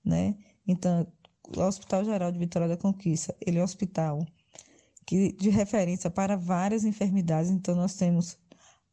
né? 0.04 0.36
Então, 0.68 1.08
o 1.56 1.62
Hospital 1.62 2.04
Geral 2.04 2.32
de 2.32 2.40
Vitória 2.40 2.68
da 2.68 2.78
Conquista, 2.78 3.36
ele 3.40 3.58
é 3.58 3.62
um 3.62 3.64
hospital 3.64 4.26
que 5.06 5.32
de 5.32 5.50
referência 5.50 6.10
para 6.10 6.36
várias 6.36 6.84
enfermidades, 6.84 7.50
então 7.50 7.74
nós 7.74 7.96
temos 7.96 8.38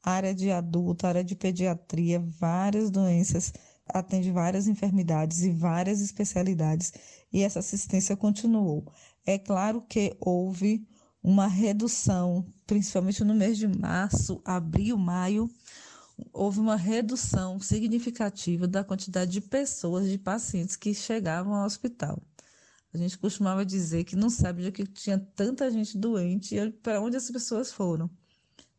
área 0.03 0.35
de 0.35 0.51
adulto, 0.51 1.07
área 1.07 1.25
de 1.25 1.35
pediatria, 1.35 2.21
várias 2.21 2.91
doenças, 2.91 3.53
atende 3.87 4.31
várias 4.31 4.69
enfermidades 4.69 5.43
e 5.43 5.51
várias 5.51 6.01
especialidades, 6.01 6.93
e 7.33 7.43
essa 7.43 7.59
assistência 7.59 8.17
continuou. 8.17 8.87
É 9.27 9.39
claro 9.39 9.83
que 9.83 10.17
houve 10.21 10.87
uma 11.25 11.47
redução, 11.47 12.45
principalmente 12.67 13.25
no 13.25 13.35
mês 13.35 13.57
de 13.57 13.67
março, 13.67 14.43
abril, 14.45 14.99
maio, 14.99 15.51
houve 16.35 16.61
uma 16.61 16.77
redução 16.77 17.59
significativa 17.59 18.69
da 18.69 18.85
quantidade 18.85 19.31
de 19.33 19.41
pessoas, 19.41 20.07
de 20.07 20.19
pacientes 20.19 20.77
que 20.77 20.93
chegavam 20.93 21.55
ao 21.55 21.65
hospital. 21.65 22.23
A 22.93 22.99
gente 22.99 23.19
costumava 23.19 23.65
dizer 23.65 24.05
que 24.05 24.15
não 24.15 24.29
sabia 24.29 24.71
que 24.71 24.87
tinha 24.87 25.19
tanta 25.35 25.71
gente 25.71 25.97
doente 25.97 26.55
e 26.57 26.71
para 26.71 27.01
onde 27.01 27.17
as 27.17 27.31
pessoas 27.31 27.73
foram, 27.73 28.09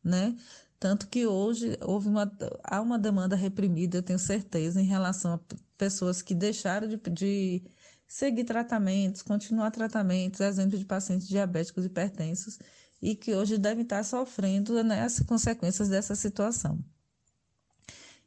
né? 0.03 0.37
Tanto 0.79 1.07
que 1.07 1.25
hoje 1.25 1.77
houve 1.81 2.07
uma, 2.07 2.31
há 2.63 2.79
uma 2.79 2.99
demanda 2.99 3.35
reprimida, 3.35 3.97
eu 3.97 4.03
tenho 4.03 4.19
certeza, 4.19 4.79
em 4.79 4.85
relação 4.85 5.33
a 5.33 5.39
pessoas 5.77 6.21
que 6.21 6.35
deixaram 6.35 6.87
de, 6.87 6.97
de 7.09 7.63
seguir 8.07 8.43
tratamentos, 8.43 9.21
continuar 9.21 9.71
tratamentos, 9.71 10.39
exemplo 10.39 10.77
de 10.77 10.85
pacientes 10.85 11.27
diabéticos 11.27 11.85
hipertensos, 11.85 12.59
e 13.01 13.15
que 13.15 13.33
hoje 13.35 13.57
devem 13.57 13.83
estar 13.83 14.03
sofrendo 14.03 14.83
né, 14.83 15.01
as 15.01 15.19
consequências 15.19 15.89
dessa 15.89 16.15
situação. 16.15 16.83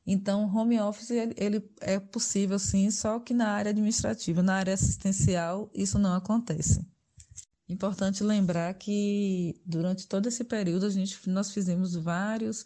Então, 0.07 0.45
home 0.55 0.81
office 0.81 1.11
ele, 1.11 1.63
é 1.81 1.99
possível 2.01 2.59
sim, 2.59 2.91
só 2.91 3.21
que 3.21 3.35
na 3.35 3.49
área 3.51 3.71
administrativa, 3.71 4.43
na 4.43 4.55
área 4.55 4.73
assistencial, 4.73 5.71
isso 5.75 5.99
não 5.99 6.15
acontece. 6.15 6.81
Importante 7.69 8.25
lembrar 8.25 8.73
que 8.75 9.61
durante 9.67 10.07
todo 10.09 10.27
esse 10.27 10.45
período 10.45 10.87
a 10.87 10.91
gente, 10.91 11.29
nós 11.29 11.53
fizemos 11.53 11.95
vários 11.95 12.65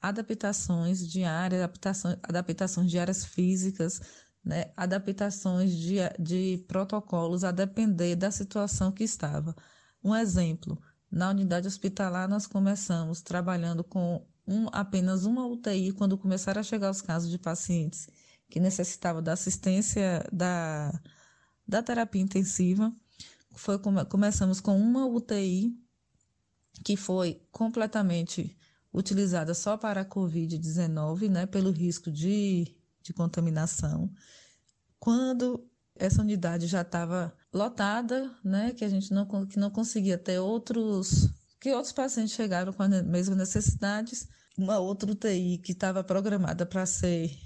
adaptações 0.00 1.06
de 1.06 1.24
área, 1.24 1.58
adaptações, 1.58 2.16
adaptações 2.22 2.90
de 2.90 2.98
áreas 2.98 3.24
físicas, 3.26 4.00
né, 4.48 4.72
adaptações 4.74 5.76
de, 5.76 5.96
de 6.18 6.64
protocolos 6.66 7.44
a 7.44 7.50
depender 7.52 8.16
da 8.16 8.30
situação 8.30 8.90
que 8.90 9.04
estava. 9.04 9.54
Um 10.02 10.16
exemplo, 10.16 10.80
na 11.10 11.28
unidade 11.28 11.68
hospitalar 11.68 12.26
nós 12.26 12.46
começamos 12.46 13.20
trabalhando 13.20 13.84
com 13.84 14.26
um, 14.46 14.66
apenas 14.72 15.26
uma 15.26 15.46
UTI 15.46 15.92
quando 15.92 16.16
começaram 16.16 16.60
a 16.60 16.64
chegar 16.64 16.90
os 16.90 17.02
casos 17.02 17.30
de 17.30 17.38
pacientes 17.38 18.08
que 18.48 18.58
necessitavam 18.58 19.22
da 19.22 19.34
assistência 19.34 20.26
da, 20.32 20.98
da 21.66 21.82
terapia 21.82 22.22
intensiva. 22.22 22.90
Foi, 23.54 23.78
come, 23.78 24.02
começamos 24.06 24.62
com 24.62 24.80
uma 24.80 25.04
UTI 25.04 25.78
que 26.82 26.96
foi 26.96 27.42
completamente 27.52 28.56
utilizada 28.94 29.52
só 29.52 29.76
para 29.76 30.00
a 30.00 30.06
Covid-19, 30.06 31.28
né, 31.28 31.44
pelo 31.44 31.70
risco 31.70 32.10
de 32.10 32.77
de 33.08 33.14
contaminação. 33.14 34.10
Quando 34.98 35.66
essa 35.96 36.22
unidade 36.22 36.66
já 36.66 36.82
estava 36.82 37.34
lotada, 37.52 38.30
né, 38.44 38.72
que 38.72 38.84
a 38.84 38.88
gente 38.88 39.12
não, 39.12 39.26
que 39.46 39.58
não 39.58 39.70
conseguia 39.70 40.18
ter 40.18 40.38
outros, 40.38 41.28
que 41.60 41.72
outros 41.72 41.92
pacientes 41.92 42.34
chegaram 42.34 42.72
com 42.72 42.82
as 42.82 42.90
mesmas 43.04 43.36
necessidades, 43.36 44.28
uma 44.56 44.78
outra 44.78 45.10
UTI 45.10 45.58
que 45.58 45.72
estava 45.72 46.04
programada 46.04 46.66
para 46.66 46.84
ser 46.86 47.36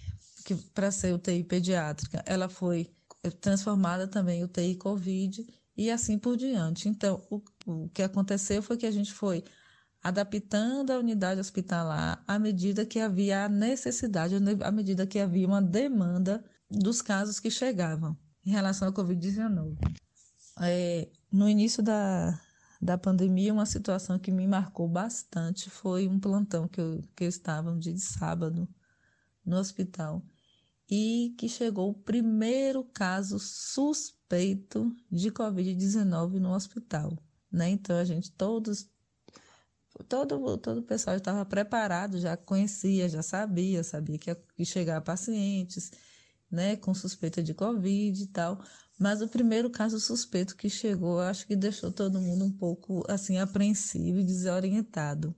para 0.74 0.90
ser 0.90 1.14
UTI 1.14 1.44
pediátrica, 1.44 2.20
ela 2.26 2.48
foi 2.48 2.92
transformada 3.40 4.08
também 4.08 4.40
em 4.40 4.44
UTI 4.44 4.74
COVID 4.74 5.46
e 5.76 5.88
assim 5.88 6.18
por 6.18 6.36
diante. 6.36 6.88
Então, 6.88 7.22
o, 7.30 7.40
o 7.64 7.88
que 7.90 8.02
aconteceu 8.02 8.60
foi 8.60 8.76
que 8.76 8.86
a 8.86 8.90
gente 8.90 9.12
foi 9.12 9.44
adaptando 10.02 10.90
a 10.90 10.98
unidade 10.98 11.40
hospitalar 11.40 12.22
à 12.26 12.38
medida 12.38 12.84
que 12.84 12.98
havia 12.98 13.44
a 13.44 13.48
necessidade, 13.48 14.34
à 14.62 14.72
medida 14.72 15.06
que 15.06 15.18
havia 15.18 15.46
uma 15.46 15.62
demanda 15.62 16.44
dos 16.68 17.00
casos 17.00 17.38
que 17.38 17.50
chegavam 17.50 18.16
em 18.44 18.50
relação 18.50 18.88
à 18.88 18.92
Covid-19. 18.92 19.76
É, 20.60 21.08
no 21.30 21.48
início 21.48 21.82
da, 21.82 22.38
da 22.80 22.98
pandemia, 22.98 23.52
uma 23.52 23.66
situação 23.66 24.18
que 24.18 24.32
me 24.32 24.46
marcou 24.46 24.88
bastante 24.88 25.70
foi 25.70 26.08
um 26.08 26.18
plantão 26.18 26.66
que 26.66 26.80
eu, 26.80 27.00
que 27.14 27.24
eu 27.24 27.28
estava 27.28 27.70
um 27.70 27.78
dia 27.78 27.94
de 27.94 28.00
sábado 28.00 28.68
no 29.44 29.56
hospital 29.56 30.22
e 30.90 31.34
que 31.38 31.48
chegou 31.48 31.90
o 31.90 31.94
primeiro 31.94 32.84
caso 32.84 33.38
suspeito 33.38 34.94
de 35.10 35.30
Covid-19 35.30 36.40
no 36.40 36.52
hospital. 36.52 37.16
Né? 37.50 37.70
Então, 37.70 37.96
a 37.96 38.04
gente 38.04 38.32
todos 38.32 38.90
todo, 40.02 40.56
todo 40.58 40.78
o 40.78 40.82
pessoal 40.82 41.16
estava 41.16 41.44
preparado, 41.44 42.18
já 42.18 42.36
conhecia, 42.36 43.08
já 43.08 43.22
sabia, 43.22 43.82
sabia 43.84 44.18
que 44.18 44.30
ia 44.30 44.64
chegar 44.64 45.00
pacientes 45.00 45.90
né, 46.52 46.76
com 46.76 46.92
suspeita 46.94 47.42
de 47.42 47.54
Covid 47.54 48.22
e 48.22 48.26
tal. 48.26 48.62
Mas 48.98 49.22
o 49.22 49.28
primeiro 49.28 49.70
caso 49.70 49.98
suspeito 49.98 50.54
que 50.54 50.68
chegou, 50.68 51.20
acho 51.20 51.46
que 51.46 51.56
deixou 51.56 51.90
todo 51.90 52.20
mundo 52.20 52.44
um 52.44 52.52
pouco 52.52 53.02
assim 53.08 53.38
apreensivo 53.38 54.20
e 54.20 54.24
desorientado. 54.24 55.34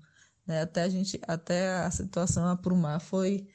Né? 0.47 0.61
Até 0.63 0.83
a 0.83 0.89
gente, 0.89 1.19
até 1.27 1.77
a 1.77 1.91
situação 1.91 2.47
aprumar 2.49 3.01
foi, 3.01 3.49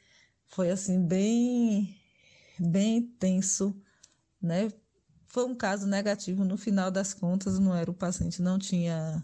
foi 0.48 0.72
assim 0.72 1.06
bem, 1.06 1.96
bem 2.58 3.01
tenso, 3.20 3.75
né? 4.42 4.72
Foi 5.28 5.46
um 5.46 5.56
caso 5.56 5.86
negativo 5.86 6.44
no 6.44 6.58
final 6.58 6.89
das 6.89 7.13
contas, 7.13 7.60
não 7.60 7.75
era 7.75 7.92
o 7.92 7.94
paciente 7.94 8.42
não 8.42 8.58
tinha 8.58 9.22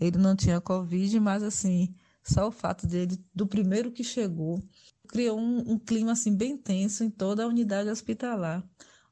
ele 0.00 0.18
não 0.18 0.36
tinha 0.36 0.60
Covid, 0.60 1.18
mas 1.20 1.42
assim, 1.42 1.94
só 2.22 2.48
o 2.48 2.52
fato 2.52 2.86
dele, 2.86 3.18
do 3.34 3.46
primeiro 3.46 3.90
que 3.92 4.04
chegou, 4.04 4.62
criou 5.08 5.38
um, 5.38 5.72
um 5.72 5.78
clima 5.78 6.12
assim 6.12 6.34
bem 6.34 6.56
tenso 6.56 7.04
em 7.04 7.10
toda 7.10 7.44
a 7.44 7.46
unidade 7.46 7.88
hospitalar. 7.88 8.68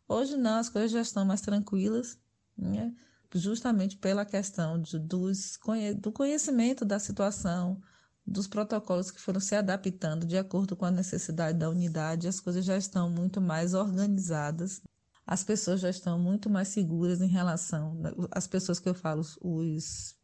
Hoje 0.09 0.37
não, 0.37 0.59
as 0.59 0.69
coisas 0.69 0.91
já 0.91 1.01
estão 1.01 1.25
mais 1.25 1.41
tranquilas, 1.41 2.19
né? 2.57 2.95
justamente 3.35 3.97
pela 3.97 4.25
questão 4.25 4.81
de, 4.81 4.99
dos, 4.99 5.59
do 5.99 6.13
conhecimento 6.13 6.85
da 6.85 6.99
situação, 6.99 7.81
dos 8.27 8.47
protocolos 8.47 9.11
que 9.11 9.21
foram 9.21 9.41
se 9.41 9.55
adaptando 9.55 10.27
de 10.27 10.39
acordo 10.39 10.77
com 10.77 10.85
a 10.85 10.91
necessidade 10.91 11.59
da 11.59 11.69
unidade, 11.69 12.29
as 12.29 12.41
coisas 12.41 12.65
já 12.65 12.77
estão 12.77 13.11
muito 13.11 13.41
mais 13.41 13.75
organizadas. 13.75 14.81
As 15.27 15.43
pessoas 15.43 15.81
já 15.81 15.91
estão 15.91 16.19
muito 16.19 16.51
mais 16.51 16.69
seguras 16.69 17.21
em 17.21 17.27
relação, 17.27 17.99
as 18.31 18.47
pessoas 18.47 18.79
que 18.79 18.89
eu 18.89 18.95
falo, 18.95 19.23
os 19.41 20.15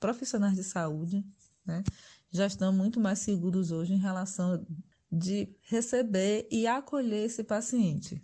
profissionais 0.00 0.56
de 0.56 0.64
saúde, 0.64 1.24
né, 1.64 1.84
já 2.30 2.46
estão 2.46 2.72
muito 2.72 2.98
mais 2.98 3.20
seguros 3.20 3.70
hoje 3.70 3.92
em 3.92 3.98
relação 3.98 4.66
de 5.12 5.48
receber 5.62 6.48
e 6.50 6.66
acolher 6.66 7.26
esse 7.26 7.44
paciente. 7.44 8.20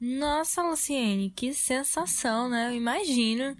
Nossa, 0.00 0.62
Luciene, 0.62 1.30
que 1.30 1.52
sensação, 1.52 2.48
né? 2.48 2.70
Eu 2.70 2.74
imagino 2.74 3.54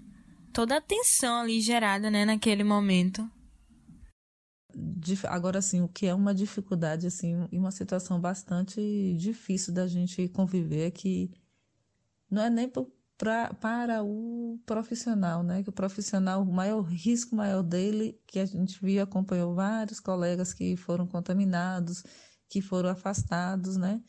toda 0.51 0.77
a 0.77 0.81
tensão 0.81 1.41
ali 1.41 1.61
gerada, 1.61 2.09
né, 2.09 2.25
naquele 2.25 2.63
momento. 2.63 3.29
Agora, 5.27 5.59
assim, 5.59 5.81
o 5.81 5.87
que 5.87 6.07
é 6.07 6.13
uma 6.13 6.33
dificuldade, 6.33 7.05
assim, 7.05 7.47
e 7.51 7.59
uma 7.59 7.71
situação 7.71 8.19
bastante 8.19 9.15
difícil 9.17 9.73
da 9.73 9.85
gente 9.85 10.27
conviver 10.29 10.87
é 10.87 10.91
que 10.91 11.29
não 12.29 12.41
é 12.41 12.49
nem 12.49 12.67
por 12.67 12.89
pra, 13.21 13.53
para 13.53 14.03
o 14.03 14.59
profissional, 14.65 15.43
né? 15.43 15.61
Que 15.61 15.69
o 15.69 15.71
profissional, 15.71 16.41
o 16.41 16.51
maior 16.51 16.81
risco 16.81 17.35
maior 17.35 17.61
dele, 17.61 18.19
que 18.25 18.39
a 18.39 18.45
gente 18.47 18.83
viu, 18.83 19.03
acompanhou 19.03 19.53
vários 19.53 19.99
colegas 19.99 20.55
que 20.55 20.75
foram 20.75 21.05
contaminados, 21.05 22.03
que 22.49 22.63
foram 22.63 22.89
afastados, 22.89 23.77
né? 23.77 24.01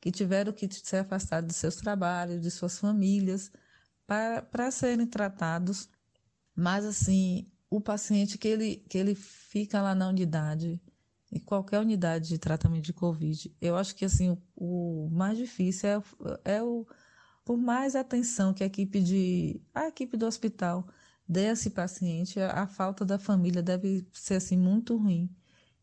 Que 0.00 0.12
tiveram 0.12 0.52
que 0.52 0.72
ser 0.72 0.98
afastados 0.98 1.48
de 1.48 1.54
seus 1.54 1.74
trabalhos, 1.74 2.40
de 2.40 2.52
suas 2.52 2.78
famílias, 2.78 3.50
para, 4.06 4.42
para 4.42 4.70
serem 4.70 5.08
tratados. 5.08 5.88
Mas, 6.54 6.84
assim, 6.84 7.50
o 7.68 7.80
paciente 7.80 8.38
que 8.38 8.46
ele, 8.46 8.76
que 8.88 8.96
ele 8.96 9.16
fica 9.16 9.82
lá 9.82 9.92
na 9.92 10.08
unidade, 10.08 10.80
em 11.32 11.40
qualquer 11.40 11.80
unidade 11.80 12.28
de 12.28 12.38
tratamento 12.38 12.84
de 12.84 12.92
Covid, 12.92 13.56
eu 13.60 13.76
acho 13.76 13.96
que, 13.96 14.04
assim, 14.04 14.30
o, 14.54 15.08
o 15.08 15.10
mais 15.10 15.36
difícil 15.36 15.88
é, 15.88 16.02
é 16.44 16.62
o 16.62 16.86
por 17.44 17.56
mais 17.56 17.96
atenção 17.96 18.54
que 18.54 18.62
a 18.62 18.66
equipe, 18.66 19.00
de, 19.00 19.60
a 19.74 19.88
equipe 19.88 20.16
do 20.16 20.26
hospital 20.26 20.86
dê 21.28 21.48
a 21.48 21.52
esse 21.52 21.70
paciente, 21.70 22.40
a, 22.40 22.62
a 22.62 22.66
falta 22.66 23.04
da 23.04 23.18
família 23.18 23.62
deve 23.62 24.06
ser 24.12 24.34
assim 24.34 24.56
muito 24.56 24.96
ruim. 24.96 25.34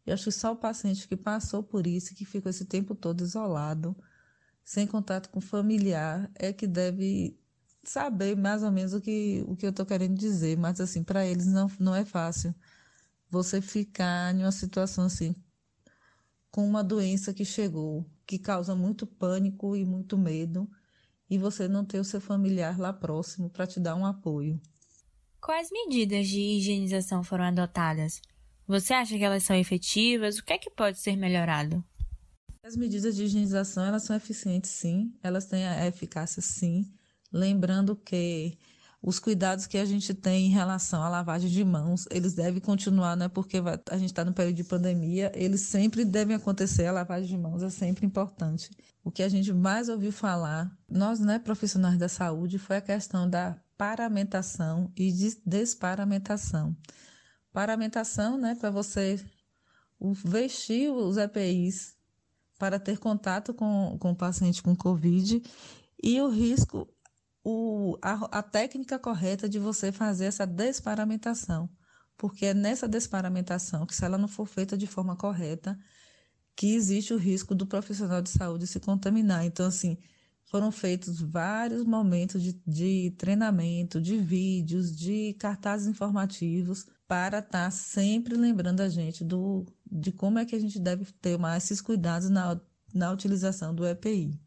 Eu 0.06 0.14
acho 0.14 0.26
que 0.26 0.32
só 0.32 0.54
o 0.54 0.56
paciente 0.56 1.08
que 1.08 1.16
passou 1.18 1.64
por 1.64 1.86
isso, 1.86 2.16
que 2.16 2.26
ficou 2.26 2.50
esse 2.50 2.66
tempo 2.66 2.96
todo 2.96 3.22
isolado, 3.24 3.96
sem 4.64 4.88
contato 4.88 5.30
com 5.30 5.42
familiar, 5.42 6.30
é 6.36 6.54
que 6.54 6.68
deve 6.68 7.38
saber 7.84 8.36
mais 8.36 8.64
ou 8.64 8.72
menos 8.72 8.94
o 8.94 9.02
que, 9.02 9.44
o 9.48 9.56
que 9.56 9.66
eu 9.66 9.72
estou 9.72 9.86
querendo 9.86 10.18
dizer. 10.18 10.58
Mas, 10.58 10.80
assim, 10.80 11.04
para 11.04 11.26
eles 11.26 11.48
não, 11.48 11.68
não 11.80 11.96
é 11.96 12.06
fácil 12.06 12.54
você 13.30 13.62
ficar 13.62 14.34
em 14.34 14.44
uma 14.44 14.52
situação 14.52 15.06
assim, 15.06 15.36
com 16.52 16.68
uma 16.68 16.84
doença 16.84 17.34
que 17.34 17.46
chegou, 17.46 18.06
que 18.26 18.40
causa 18.40 18.76
muito 18.76 19.06
pânico 19.06 19.76
e 19.76 19.86
muito 19.86 20.18
medo 20.18 20.70
e 21.30 21.38
você 21.38 21.68
não 21.68 21.86
ter 21.86 22.00
o 22.00 22.04
seu 22.04 22.20
familiar 22.20 22.80
lá 22.80 22.92
próximo 22.92 23.50
para 23.50 23.68
te 23.68 23.80
dar 23.80 23.96
um 23.96 24.06
apoio. 24.06 24.60
Quais 25.42 25.70
medidas 25.72 26.28
de 26.28 26.40
higienização 26.40 27.24
foram 27.24 27.46
adotadas? 27.46 28.22
Você 28.68 28.94
acha 28.94 29.18
que 29.18 29.24
elas 29.24 29.44
são 29.44 29.56
efetivas? 29.56 30.38
O 30.38 30.44
que 30.44 30.54
é 30.54 30.58
que 30.58 30.70
pode 30.70 31.00
ser 31.00 31.16
melhorado? 31.16 31.84
As 32.64 32.76
medidas 32.76 33.16
de 33.16 33.24
higienização 33.24 33.86
elas 33.86 34.04
são 34.04 34.16
eficientes, 34.16 34.70
sim. 34.72 35.14
Elas 35.24 35.46
têm 35.46 35.66
a 35.66 35.88
eficácia, 35.88 36.42
sim. 36.42 36.86
Lembrando 37.32 37.96
que 37.96 38.58
os 39.02 39.18
cuidados 39.18 39.66
que 39.66 39.78
a 39.78 39.86
gente 39.86 40.14
tem 40.14 40.48
em 40.48 40.50
relação 40.50 41.02
à 41.02 41.10
lavagem 41.10 41.50
de 41.50 41.64
mãos, 41.64 42.06
eles 42.12 42.34
devem 42.34 42.60
continuar, 42.60 43.16
né? 43.16 43.30
Porque 43.30 43.58
a 43.90 43.98
gente 43.98 44.10
está 44.10 44.26
no 44.26 44.34
período 44.34 44.58
de 44.58 44.64
pandemia, 44.64 45.32
eles 45.34 45.62
sempre 45.62 46.04
devem 46.04 46.36
acontecer, 46.36 46.86
a 46.86 46.92
lavagem 46.92 47.28
de 47.28 47.38
mãos 47.38 47.64
é 47.64 47.70
sempre 47.70 48.06
importante. 48.06 48.70
O 49.04 49.10
que 49.10 49.24
a 49.24 49.30
gente 49.30 49.54
mais 49.54 49.88
ouviu 49.88 50.12
falar, 50.12 50.70
nós, 50.90 51.20
né, 51.20 51.40
profissionais 51.40 51.98
da 51.98 52.10
saúde, 52.10 52.60
foi 52.60 52.78
a 52.78 52.82
questão 52.82 53.30
da 53.30 53.58
paramentação 53.78 54.92
e 54.98 55.12
desparamentação. 55.46 56.76
Paramentação, 57.54 58.38
né, 58.38 58.56
para 58.60 58.70
você 58.70 59.24
vestir 60.26 60.92
os 60.92 61.16
EPIs 61.18 61.98
para 62.58 62.78
ter 62.78 63.00
contato 63.00 63.54
com, 63.54 63.98
com 63.98 64.12
o 64.12 64.16
paciente 64.16 64.62
com 64.62 64.76
Covid 64.76 65.42
e 66.04 66.22
o 66.22 66.30
risco 66.30 66.88
o, 67.44 67.98
a, 68.02 68.40
a 68.40 68.44
técnica 68.44 69.00
correta 69.00 69.48
de 69.48 69.60
você 69.60 69.92
fazer 69.92 70.26
essa 70.26 70.46
desparamentação. 70.46 71.70
Porque 72.18 72.48
é 72.48 72.54
nessa 72.54 72.88
desparamentação 72.88 73.86
que, 73.86 73.96
se 73.96 74.04
ela 74.04 74.18
não 74.18 74.28
for 74.28 74.46
feita 74.46 74.78
de 74.78 74.88
forma 74.88 75.16
correta, 75.16 75.80
que 76.56 76.76
existe 76.76 77.14
o 77.14 77.18
risco 77.18 77.56
do 77.56 77.66
profissional 77.66 78.22
de 78.22 78.30
saúde 78.30 78.68
se 78.68 78.80
contaminar. 78.80 79.46
Então, 79.46 79.66
assim, 79.66 79.98
foram 80.44 80.72
feitos 80.72 81.22
vários 81.22 81.86
momentos 81.86 82.44
de, 82.44 82.54
de 82.68 83.12
treinamento, 83.18 84.02
de 84.02 84.18
vídeos, 84.18 84.94
de 84.96 85.34
cartazes 85.36 85.88
informativos, 85.88 86.86
para 87.08 87.40
estar 87.40 87.66
tá 87.66 87.72
sempre 87.72 88.36
lembrando 88.36 88.82
a 88.82 88.90
gente 88.90 89.24
do, 89.24 89.66
de 89.90 90.12
como 90.12 90.38
é 90.38 90.46
que 90.46 90.56
a 90.56 90.60
gente 90.60 90.80
deve 90.80 91.06
ter 91.14 91.38
mais 91.38 91.64
esses 91.64 91.82
cuidados 91.82 92.30
na, 92.30 92.60
na 92.94 93.12
utilização 93.12 93.74
do 93.74 93.88
EPI. 93.88 94.40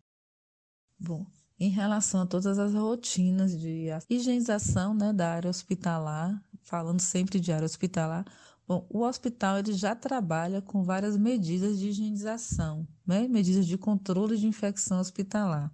Bom, 0.98 1.26
em 1.58 1.68
relação 1.68 2.22
a 2.22 2.26
todas 2.26 2.58
as 2.58 2.74
rotinas 2.74 3.58
de 3.58 3.88
higienização 4.08 4.94
né, 4.94 5.12
da 5.12 5.32
área 5.32 5.50
hospitalar, 5.50 6.42
falando 6.62 7.00
sempre 7.00 7.38
de 7.38 7.52
área 7.52 7.66
hospitalar, 7.66 8.24
bom, 8.66 8.86
o 8.90 9.02
hospital 9.02 9.58
ele 9.58 9.72
já 9.72 9.94
trabalha 9.94 10.60
com 10.60 10.82
várias 10.82 11.16
medidas 11.16 11.78
de 11.78 11.88
higienização, 11.88 12.86
né, 13.06 13.28
medidas 13.28 13.66
de 13.66 13.78
controle 13.78 14.36
de 14.36 14.46
infecção 14.46 14.98
hospitalar. 14.98 15.72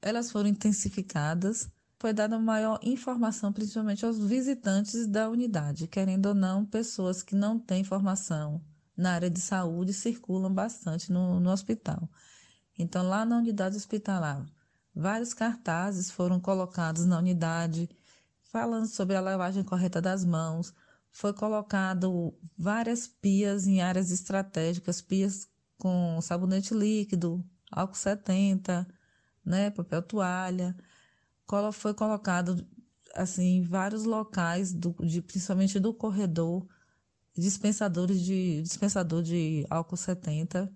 Elas 0.00 0.30
foram 0.30 0.48
intensificadas, 0.48 1.68
foi 1.98 2.12
dada 2.12 2.38
maior 2.38 2.78
informação, 2.82 3.52
principalmente 3.52 4.06
aos 4.06 4.18
visitantes 4.18 5.06
da 5.08 5.28
unidade, 5.28 5.88
querendo 5.88 6.26
ou 6.26 6.34
não, 6.34 6.64
pessoas 6.64 7.22
que 7.22 7.34
não 7.34 7.58
têm 7.58 7.82
formação 7.82 8.62
na 8.96 9.12
área 9.12 9.30
de 9.30 9.40
saúde 9.40 9.92
circulam 9.92 10.52
bastante 10.52 11.12
no, 11.12 11.40
no 11.40 11.50
hospital. 11.50 12.08
Então, 12.78 13.02
lá 13.08 13.24
na 13.24 13.38
unidade 13.38 13.76
hospitalar, 13.76 14.46
Vários 14.98 15.32
cartazes 15.32 16.10
foram 16.10 16.40
colocados 16.40 17.06
na 17.06 17.18
unidade 17.18 17.88
falando 18.42 18.88
sobre 18.88 19.14
a 19.14 19.20
lavagem 19.20 19.62
correta 19.62 20.02
das 20.02 20.24
mãos. 20.24 20.74
Foi 21.12 21.32
colocado 21.32 22.34
várias 22.58 23.06
pias 23.06 23.68
em 23.68 23.80
áreas 23.80 24.10
estratégicas, 24.10 25.00
pias 25.00 25.48
com 25.78 26.20
sabonete 26.20 26.74
líquido, 26.74 27.44
álcool 27.70 27.94
70, 27.94 28.88
né, 29.44 29.70
papel 29.70 30.02
toalha. 30.02 30.76
Foi 31.74 31.94
colocado 31.94 32.66
assim 33.14 33.58
em 33.58 33.62
vários 33.62 34.02
locais, 34.02 34.72
do, 34.72 34.92
de, 35.06 35.22
principalmente 35.22 35.78
do 35.78 35.94
corredor, 35.94 36.66
dispensadores 37.36 38.20
de 38.20 38.62
dispensador 38.62 39.22
de 39.22 39.64
álcool 39.70 39.96
70 39.96 40.68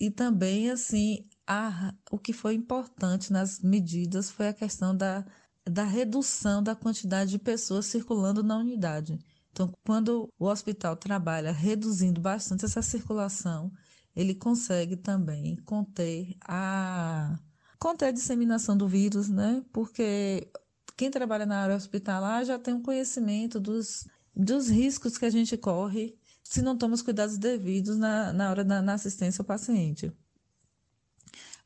e 0.00 0.10
também 0.10 0.68
assim 0.68 1.24
a, 1.46 1.94
o 2.10 2.18
que 2.18 2.32
foi 2.32 2.54
importante 2.54 3.32
nas 3.32 3.60
medidas 3.60 4.30
foi 4.30 4.48
a 4.48 4.54
questão 4.54 4.96
da, 4.96 5.24
da 5.64 5.84
redução 5.84 6.62
da 6.62 6.74
quantidade 6.74 7.30
de 7.30 7.38
pessoas 7.38 7.86
circulando 7.86 8.42
na 8.42 8.58
unidade. 8.58 9.18
Então, 9.52 9.72
quando 9.84 10.28
o 10.38 10.46
hospital 10.46 10.96
trabalha 10.96 11.52
reduzindo 11.52 12.20
bastante 12.20 12.64
essa 12.64 12.82
circulação, 12.82 13.72
ele 14.14 14.34
consegue 14.34 14.96
também 14.96 15.56
conter 15.64 16.36
a 16.42 17.38
conter 17.78 18.06
a 18.06 18.10
disseminação 18.10 18.76
do 18.76 18.88
vírus, 18.88 19.28
né? 19.28 19.62
Porque 19.72 20.50
quem 20.96 21.10
trabalha 21.10 21.46
na 21.46 21.60
área 21.60 21.76
hospitalar 21.76 22.44
já 22.44 22.58
tem 22.58 22.74
um 22.74 22.82
conhecimento 22.82 23.60
dos, 23.60 24.06
dos 24.34 24.68
riscos 24.68 25.18
que 25.18 25.26
a 25.26 25.30
gente 25.30 25.56
corre 25.56 26.18
se 26.42 26.62
não 26.62 26.76
toma 26.76 26.94
os 26.94 27.02
cuidados 27.02 27.38
devidos 27.38 27.96
na, 27.96 28.32
na 28.32 28.50
hora 28.50 28.64
da 28.64 28.80
na 28.80 28.94
assistência 28.94 29.42
ao 29.42 29.46
paciente. 29.46 30.12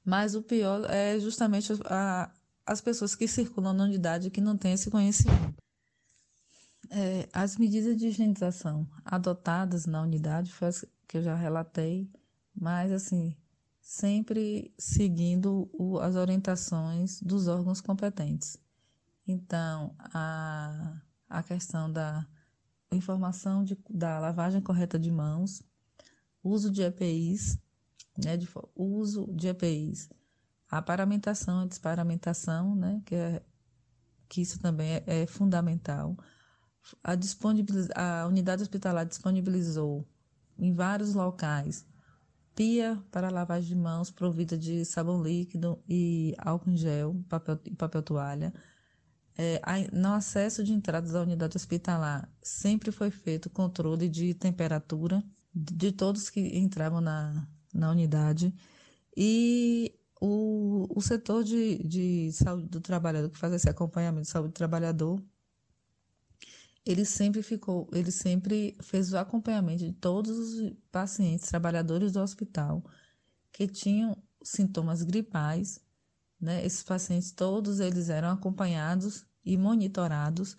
Mas 0.04 0.34
o 0.34 0.42
pior 0.42 0.88
é 0.90 1.18
justamente 1.20 1.72
a, 1.84 2.30
as 2.66 2.80
pessoas 2.80 3.14
que 3.14 3.28
circulam 3.28 3.72
na 3.72 3.84
unidade 3.84 4.30
que 4.30 4.40
não 4.40 4.56
têm 4.56 4.72
esse 4.72 4.90
conhecimento. 4.90 5.60
É, 6.88 7.28
as 7.32 7.56
medidas 7.56 7.96
de 7.96 8.08
higienização 8.08 8.88
adotadas 9.04 9.86
na 9.86 10.02
unidade 10.02 10.52
foi 10.52 10.68
as 10.68 10.84
que 11.06 11.18
eu 11.18 11.22
já 11.22 11.34
relatei, 11.34 12.10
mas 12.54 12.90
assim, 12.92 13.36
sempre 13.80 14.72
seguindo 14.78 15.68
o, 15.72 15.98
as 15.98 16.14
orientações 16.14 17.20
dos 17.20 17.48
órgãos 17.48 17.80
competentes. 17.80 18.56
Então, 19.26 19.94
a, 19.98 21.00
a 21.28 21.42
questão 21.42 21.92
da 21.92 22.26
informação 22.92 23.64
de, 23.64 23.76
da 23.88 24.18
lavagem 24.18 24.60
correta 24.60 24.98
de 24.98 25.10
mãos, 25.10 25.62
uso 26.42 26.70
de 26.70 26.82
EPIs, 26.82 27.58
né, 28.24 28.36
de, 28.36 28.48
uso 28.74 29.26
de 29.32 29.48
EPIs, 29.48 30.08
a 30.68 30.80
paramentação, 30.80 31.60
a 31.60 31.66
desparamentação, 31.66 32.74
né, 32.74 33.02
que, 33.04 33.14
é, 33.14 33.42
que 34.28 34.40
isso 34.40 34.58
também 34.60 34.94
é, 34.94 35.22
é 35.22 35.26
fundamental. 35.26 36.16
A, 37.04 37.12
a 38.22 38.26
unidade 38.26 38.62
hospitalar 38.62 39.04
disponibilizou 39.04 40.06
em 40.58 40.72
vários 40.74 41.14
locais 41.14 41.86
pia 42.54 43.02
para 43.10 43.30
lavagem 43.30 43.70
de 43.70 43.74
mãos 43.74 44.10
provida 44.10 44.56
de 44.56 44.84
sabão 44.84 45.22
líquido 45.22 45.82
e 45.88 46.34
álcool 46.38 46.70
em 46.70 46.76
gel, 46.76 47.24
papel, 47.28 47.58
papel 47.76 48.02
toalha. 48.02 48.52
É, 49.38 49.60
no 49.92 50.12
acesso 50.12 50.62
de 50.62 50.72
entradas 50.72 51.14
à 51.14 51.22
unidade 51.22 51.56
hospitalar, 51.56 52.30
sempre 52.42 52.92
foi 52.92 53.10
feito 53.10 53.48
controle 53.48 54.08
de 54.08 54.34
temperatura 54.34 55.22
de 55.54 55.90
todos 55.92 56.28
que 56.28 56.58
entravam 56.58 57.00
na, 57.00 57.48
na 57.72 57.90
unidade. 57.90 58.54
E 59.16 59.98
o, 60.20 60.86
o 60.94 61.00
setor 61.00 61.42
de, 61.44 61.78
de 61.78 62.32
saúde 62.32 62.68
do 62.68 62.80
trabalhador, 62.80 63.30
que 63.30 63.38
faz 63.38 63.52
esse 63.54 63.68
acompanhamento 63.68 64.22
de 64.22 64.30
saúde 64.30 64.50
do 64.50 64.54
trabalhador, 64.54 65.22
ele 66.84 67.04
sempre 67.04 67.42
ficou, 67.42 67.88
ele 67.92 68.10
sempre 68.10 68.76
fez 68.82 69.12
o 69.12 69.18
acompanhamento 69.18 69.84
de 69.84 69.92
todos 69.92 70.38
os 70.38 70.72
pacientes, 70.90 71.48
trabalhadores 71.48 72.12
do 72.12 72.20
hospital, 72.20 72.84
que 73.52 73.66
tinham 73.66 74.16
sintomas 74.42 75.02
gripais, 75.02 75.80
né? 76.40 76.64
Esses 76.64 76.82
pacientes 76.82 77.32
todos 77.32 77.80
eles 77.80 78.08
eram 78.08 78.30
acompanhados 78.30 79.26
e 79.44 79.56
monitorados 79.56 80.56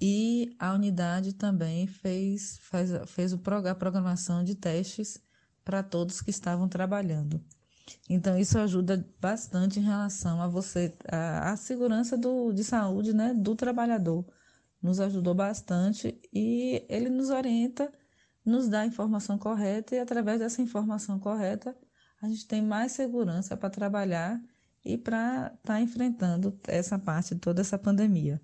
e 0.00 0.54
a 0.58 0.72
unidade 0.72 1.34
também 1.34 1.86
fez, 1.86 2.58
fez, 2.58 2.90
fez 3.06 3.32
a 3.32 3.74
programação 3.74 4.42
de 4.42 4.54
testes 4.54 5.22
para 5.64 5.82
todos 5.82 6.20
que 6.20 6.30
estavam 6.30 6.68
trabalhando. 6.68 7.42
Então, 8.08 8.38
isso 8.38 8.58
ajuda 8.58 9.06
bastante 9.20 9.78
em 9.78 9.82
relação 9.82 10.40
a 10.40 10.48
você, 10.48 10.94
a, 11.10 11.52
a 11.52 11.56
segurança 11.56 12.16
do, 12.16 12.52
de 12.52 12.64
saúde 12.64 13.12
né, 13.12 13.34
do 13.34 13.54
trabalhador. 13.54 14.24
Nos 14.82 15.00
ajudou 15.00 15.34
bastante 15.34 16.20
e 16.32 16.84
ele 16.88 17.08
nos 17.08 17.30
orienta, 17.30 17.90
nos 18.44 18.68
dá 18.68 18.80
a 18.80 18.86
informação 18.86 19.38
correta 19.38 19.94
e, 19.94 19.98
através 19.98 20.38
dessa 20.38 20.60
informação 20.60 21.18
correta, 21.18 21.76
a 22.20 22.28
gente 22.28 22.46
tem 22.46 22.62
mais 22.62 22.92
segurança 22.92 23.56
para 23.56 23.70
trabalhar 23.70 24.40
e 24.84 24.98
para 24.98 25.46
estar 25.46 25.74
tá 25.74 25.80
enfrentando 25.80 26.58
essa 26.68 26.98
parte, 26.98 27.34
toda 27.34 27.62
essa 27.62 27.78
pandemia. 27.78 28.40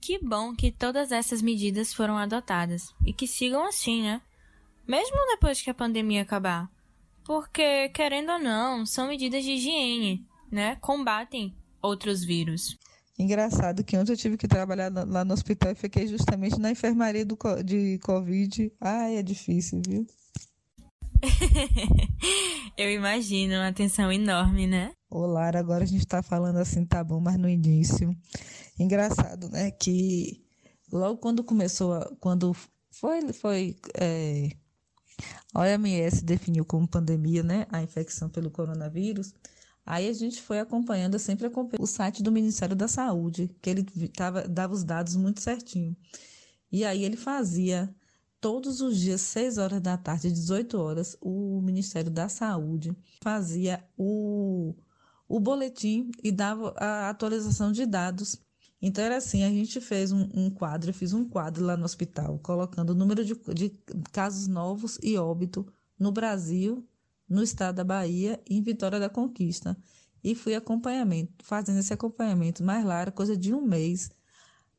Que 0.00 0.18
bom 0.18 0.54
que 0.54 0.70
todas 0.70 1.10
essas 1.10 1.42
medidas 1.42 1.92
foram 1.92 2.16
adotadas 2.16 2.94
e 3.04 3.12
que 3.12 3.26
sigam 3.26 3.66
assim, 3.66 4.02
né? 4.02 4.22
Mesmo 4.86 5.16
depois 5.28 5.60
que 5.60 5.70
a 5.70 5.74
pandemia 5.74 6.22
acabar. 6.22 6.70
Porque, 7.24 7.88
querendo 7.88 8.32
ou 8.32 8.38
não, 8.38 8.86
são 8.86 9.08
medidas 9.08 9.42
de 9.42 9.52
higiene, 9.52 10.24
né? 10.50 10.76
Combatem 10.76 11.54
outros 11.82 12.24
vírus. 12.24 12.78
Engraçado 13.18 13.82
que 13.82 13.96
ontem 13.96 14.12
eu 14.12 14.16
tive 14.16 14.36
que 14.36 14.46
trabalhar 14.46 14.92
lá 14.92 15.24
no 15.24 15.32
hospital 15.32 15.72
e 15.72 15.74
fiquei 15.74 16.06
justamente 16.06 16.60
na 16.60 16.70
enfermaria 16.70 17.24
do, 17.24 17.36
de 17.64 17.98
Covid. 18.00 18.70
Ai, 18.80 19.16
é 19.16 19.22
difícil, 19.22 19.80
viu? 19.86 20.06
eu 22.76 22.90
imagino 22.92 23.54
uma 23.54 23.68
atenção 23.68 24.12
enorme, 24.12 24.66
né? 24.66 24.92
Ô, 25.10 25.24
Lara, 25.24 25.58
agora 25.58 25.84
a 25.84 25.86
gente 25.86 26.06
tá 26.06 26.22
falando 26.22 26.58
assim, 26.58 26.84
tá 26.84 27.02
bom, 27.02 27.18
mas 27.18 27.38
no 27.38 27.48
início. 27.48 28.14
Engraçado, 28.78 29.48
né? 29.48 29.70
Que 29.70 30.44
logo 30.92 31.18
quando 31.18 31.42
começou, 31.42 31.94
a, 31.94 32.14
quando 32.20 32.54
foi, 32.90 33.32
foi 33.32 33.76
é, 33.94 34.50
a 35.54 35.60
OMS 35.60 36.24
definiu 36.24 36.64
como 36.64 36.86
pandemia, 36.86 37.42
né, 37.42 37.66
a 37.70 37.82
infecção 37.82 38.28
pelo 38.28 38.50
coronavírus. 38.50 39.32
Aí 39.84 40.08
a 40.08 40.12
gente 40.12 40.42
foi 40.42 40.58
acompanhando, 40.58 41.18
sempre 41.18 41.46
acompanhando 41.46 41.84
o 41.84 41.86
site 41.86 42.22
do 42.22 42.32
Ministério 42.32 42.74
da 42.74 42.88
Saúde, 42.88 43.48
que 43.62 43.70
ele 43.70 43.84
tava, 44.08 44.48
dava 44.48 44.74
os 44.74 44.82
dados 44.82 45.14
muito 45.16 45.40
certinho. 45.40 45.96
E 46.70 46.84
aí 46.84 47.04
ele 47.04 47.16
fazia 47.16 47.94
todos 48.40 48.80
os 48.80 48.98
dias, 48.98 49.20
6 49.22 49.58
horas 49.58 49.80
da 49.80 49.96
tarde, 49.96 50.30
18 50.30 50.78
horas, 50.78 51.16
o 51.20 51.60
Ministério 51.62 52.10
da 52.10 52.28
Saúde 52.28 52.96
fazia 53.22 53.84
o, 53.96 54.74
o 55.28 55.40
boletim 55.40 56.10
e 56.22 56.30
dava 56.32 56.74
a 56.76 57.08
atualização 57.10 57.72
de 57.72 57.86
dados 57.86 58.36
então 58.80 59.02
era 59.02 59.16
assim, 59.16 59.42
a 59.42 59.48
gente 59.48 59.80
fez 59.80 60.12
um, 60.12 60.28
um, 60.34 60.50
quadro, 60.50 60.90
eu 60.90 60.94
fiz 60.94 61.12
um 61.12 61.28
quadro 61.28 61.64
lá 61.64 61.76
no 61.76 61.84
hospital, 61.84 62.38
colocando 62.38 62.90
o 62.90 62.94
número 62.94 63.24
de, 63.24 63.34
de 63.54 63.70
casos 64.12 64.46
novos 64.46 64.98
e 65.02 65.16
óbito 65.16 65.66
no 65.98 66.12
Brasil, 66.12 66.86
no 67.28 67.42
estado 67.42 67.76
da 67.76 67.84
Bahia 67.84 68.40
e 68.48 68.56
em 68.56 68.62
Vitória 68.62 69.00
da 69.00 69.08
Conquista. 69.08 69.76
E 70.22 70.34
fui 70.34 70.54
acompanhamento, 70.54 71.44
fazendo 71.44 71.78
esse 71.78 71.92
acompanhamento 71.92 72.62
mais 72.62 72.84
lá, 72.84 73.00
era 73.00 73.10
coisa 73.10 73.36
de 73.36 73.54
um 73.54 73.62
mês. 73.62 74.10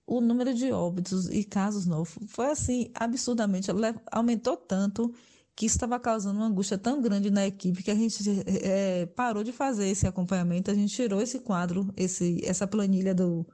O 0.06 0.22
número 0.22 0.54
de 0.54 0.72
óbitos 0.72 1.28
e 1.30 1.44
casos 1.44 1.86
novos 1.86 2.18
foi 2.28 2.48
assim, 2.48 2.92
absurdamente, 2.94 3.70
aumentou 4.12 4.56
tanto 4.56 5.14
que 5.56 5.66
estava 5.66 6.00
causando 6.00 6.40
uma 6.40 6.48
angústia 6.48 6.78
tão 6.78 7.02
grande 7.02 7.32
na 7.32 7.48
equipe 7.48 7.82
que 7.82 7.90
a 7.90 7.96
gente 7.96 8.24
é, 8.46 9.08
parou 9.08 9.44
de 9.44 9.52
fazer 9.52 9.88
esse 9.88 10.06
acompanhamento, 10.06 10.70
a 10.70 10.76
gente 10.76 10.94
tirou 10.94 11.20
esse 11.20 11.40
quadro, 11.40 11.92
esse, 11.98 12.40
essa 12.46 12.68
planilha 12.68 13.16
do, 13.16 13.46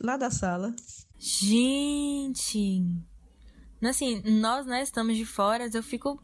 lá 0.00 0.16
da 0.16 0.30
sala. 0.30 0.74
Gente! 1.18 2.82
Assim, 3.82 4.22
nós, 4.24 4.66
né, 4.66 4.82
estamos 4.82 5.16
de 5.16 5.24
fora, 5.24 5.68
eu 5.72 5.82
fico. 5.82 6.20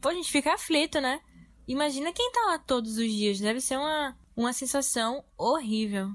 Pô, 0.00 0.08
a 0.08 0.14
gente 0.14 0.30
fica 0.30 0.54
aflito, 0.54 1.00
né? 1.00 1.20
Imagina 1.66 2.12
quem 2.12 2.30
tá 2.32 2.40
lá 2.46 2.58
todos 2.58 2.98
os 2.98 3.10
dias. 3.10 3.38
Deve 3.38 3.60
ser 3.60 3.76
uma, 3.76 4.16
uma 4.36 4.52
sensação 4.52 5.24
horrível. 5.36 6.10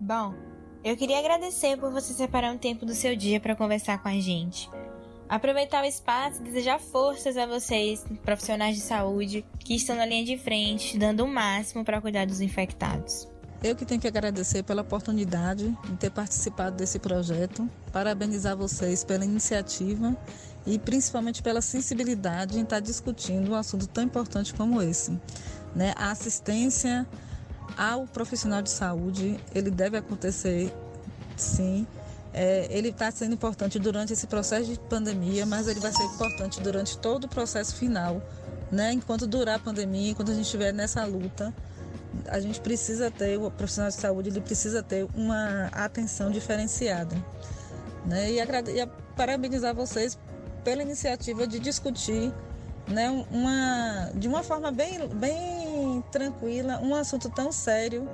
Bom, 0.00 0.34
eu 0.82 0.96
queria 0.96 1.18
agradecer 1.18 1.76
por 1.76 1.92
você 1.92 2.14
separar 2.14 2.52
um 2.52 2.58
tempo 2.58 2.86
do 2.86 2.94
seu 2.94 3.14
dia 3.14 3.40
para 3.40 3.56
conversar 3.56 4.02
com 4.02 4.08
a 4.08 4.20
gente. 4.20 4.70
Aproveitar 5.28 5.84
o 5.84 5.86
espaço 5.86 6.40
e 6.40 6.44
desejar 6.44 6.78
forças 6.80 7.36
a 7.36 7.44
vocês, 7.44 8.02
profissionais 8.24 8.76
de 8.76 8.82
saúde, 8.82 9.44
que 9.58 9.74
estão 9.74 9.94
na 9.94 10.06
linha 10.06 10.24
de 10.24 10.38
frente, 10.38 10.98
dando 10.98 11.24
o 11.24 11.28
máximo 11.28 11.84
para 11.84 12.00
cuidar 12.00 12.26
dos 12.26 12.40
infectados. 12.40 13.28
Eu 13.62 13.76
que 13.76 13.84
tenho 13.84 14.00
que 14.00 14.06
agradecer 14.06 14.62
pela 14.62 14.82
oportunidade 14.82 15.76
de 15.84 15.96
ter 15.96 16.10
participado 16.10 16.76
desse 16.76 16.98
projeto, 16.98 17.68
parabenizar 17.92 18.56
vocês 18.56 19.04
pela 19.04 19.24
iniciativa 19.24 20.16
e 20.64 20.78
principalmente 20.78 21.42
pela 21.42 21.60
sensibilidade 21.60 22.58
em 22.58 22.62
estar 22.62 22.80
discutindo 22.80 23.50
um 23.50 23.54
assunto 23.54 23.86
tão 23.86 24.04
importante 24.04 24.54
como 24.54 24.80
esse. 24.80 25.10
Né? 25.74 25.92
A 25.96 26.10
assistência 26.10 27.06
ao 27.76 28.06
profissional 28.06 28.62
de 28.62 28.70
saúde, 28.70 29.38
ele 29.54 29.70
deve 29.70 29.98
acontecer 29.98 30.72
sim, 31.36 31.86
é, 32.38 32.68
ele 32.70 32.90
está 32.90 33.10
sendo 33.10 33.34
importante 33.34 33.80
durante 33.80 34.12
esse 34.12 34.28
processo 34.28 34.70
de 34.70 34.78
pandemia, 34.78 35.44
mas 35.44 35.66
ele 35.66 35.80
vai 35.80 35.90
ser 35.90 36.04
importante 36.04 36.60
durante 36.60 36.96
todo 36.96 37.24
o 37.24 37.28
processo 37.28 37.74
final, 37.74 38.22
né? 38.70 38.92
Enquanto 38.92 39.26
durar 39.26 39.56
a 39.56 39.58
pandemia, 39.58 40.12
enquanto 40.12 40.30
a 40.30 40.34
gente 40.34 40.44
estiver 40.44 40.72
nessa 40.72 41.04
luta, 41.04 41.52
a 42.28 42.38
gente 42.38 42.60
precisa 42.60 43.10
ter, 43.10 43.36
o 43.40 43.50
profissional 43.50 43.90
de 43.90 43.96
saúde 43.96 44.28
ele 44.28 44.40
precisa 44.40 44.84
ter 44.84 45.04
uma 45.16 45.66
atenção 45.72 46.30
diferenciada. 46.30 47.16
Né? 48.06 48.30
E, 48.30 48.38
e 48.40 48.86
parabenizar 49.16 49.74
vocês 49.74 50.16
pela 50.62 50.80
iniciativa 50.80 51.44
de 51.44 51.58
discutir 51.58 52.32
né, 52.86 53.10
uma, 53.32 54.12
de 54.14 54.28
uma 54.28 54.44
forma 54.44 54.70
bem, 54.70 55.08
bem 55.08 56.04
tranquila 56.12 56.78
um 56.80 56.94
assunto 56.94 57.28
tão 57.30 57.50
sério 57.50 58.08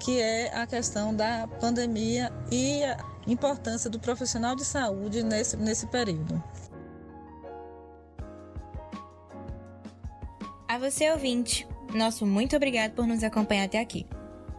que 0.00 0.20
é 0.20 0.52
a 0.52 0.66
questão 0.66 1.14
da 1.14 1.46
pandemia 1.60 2.32
e 2.50 2.82
a 2.82 3.11
importância 3.26 3.88
do 3.88 3.98
profissional 3.98 4.54
de 4.54 4.64
saúde 4.64 5.22
nesse, 5.22 5.56
nesse 5.56 5.86
período. 5.86 6.42
A 10.68 10.78
você, 10.78 11.10
ouvinte, 11.10 11.66
nosso 11.94 12.24
muito 12.24 12.56
obrigado 12.56 12.92
por 12.92 13.06
nos 13.06 13.22
acompanhar 13.22 13.64
até 13.64 13.78
aqui. 13.78 14.06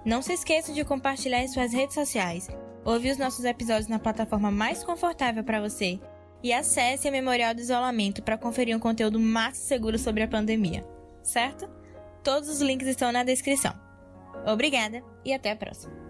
Não 0.06 0.22
se 0.22 0.34
esqueça 0.34 0.72
de 0.72 0.84
compartilhar 0.84 1.42
em 1.42 1.48
suas 1.48 1.74
redes 1.74 1.96
sociais, 1.96 2.48
ouvir 2.86 3.12
os 3.12 3.18
nossos 3.18 3.46
episódios 3.46 3.88
na 3.88 3.98
plataforma 3.98 4.52
mais 4.52 4.84
confortável 4.84 5.44
para 5.44 5.62
você 5.62 6.00
e 6.44 6.52
acesse 6.52 7.08
a 7.08 7.12
Memorial 7.12 7.56
do 7.56 7.62
Isolamento 7.62 8.22
para 8.22 8.38
conferir 8.38 8.76
um 8.76 8.80
conteúdo 8.80 9.20
mais 9.20 9.58
seguro 9.58 9.98
sobre 9.98 10.24
a 10.24 10.28
pandemia, 10.28 10.86
certo? 11.24 11.70
Todos 12.22 12.50
os 12.50 12.62
links 12.62 12.88
estão 12.88 13.12
na 13.12 13.24
descrição. 13.24 13.74
Obrigada 14.46 15.02
e 15.24 15.34
até 15.34 15.52
a 15.52 15.56
próxima! 15.56 16.03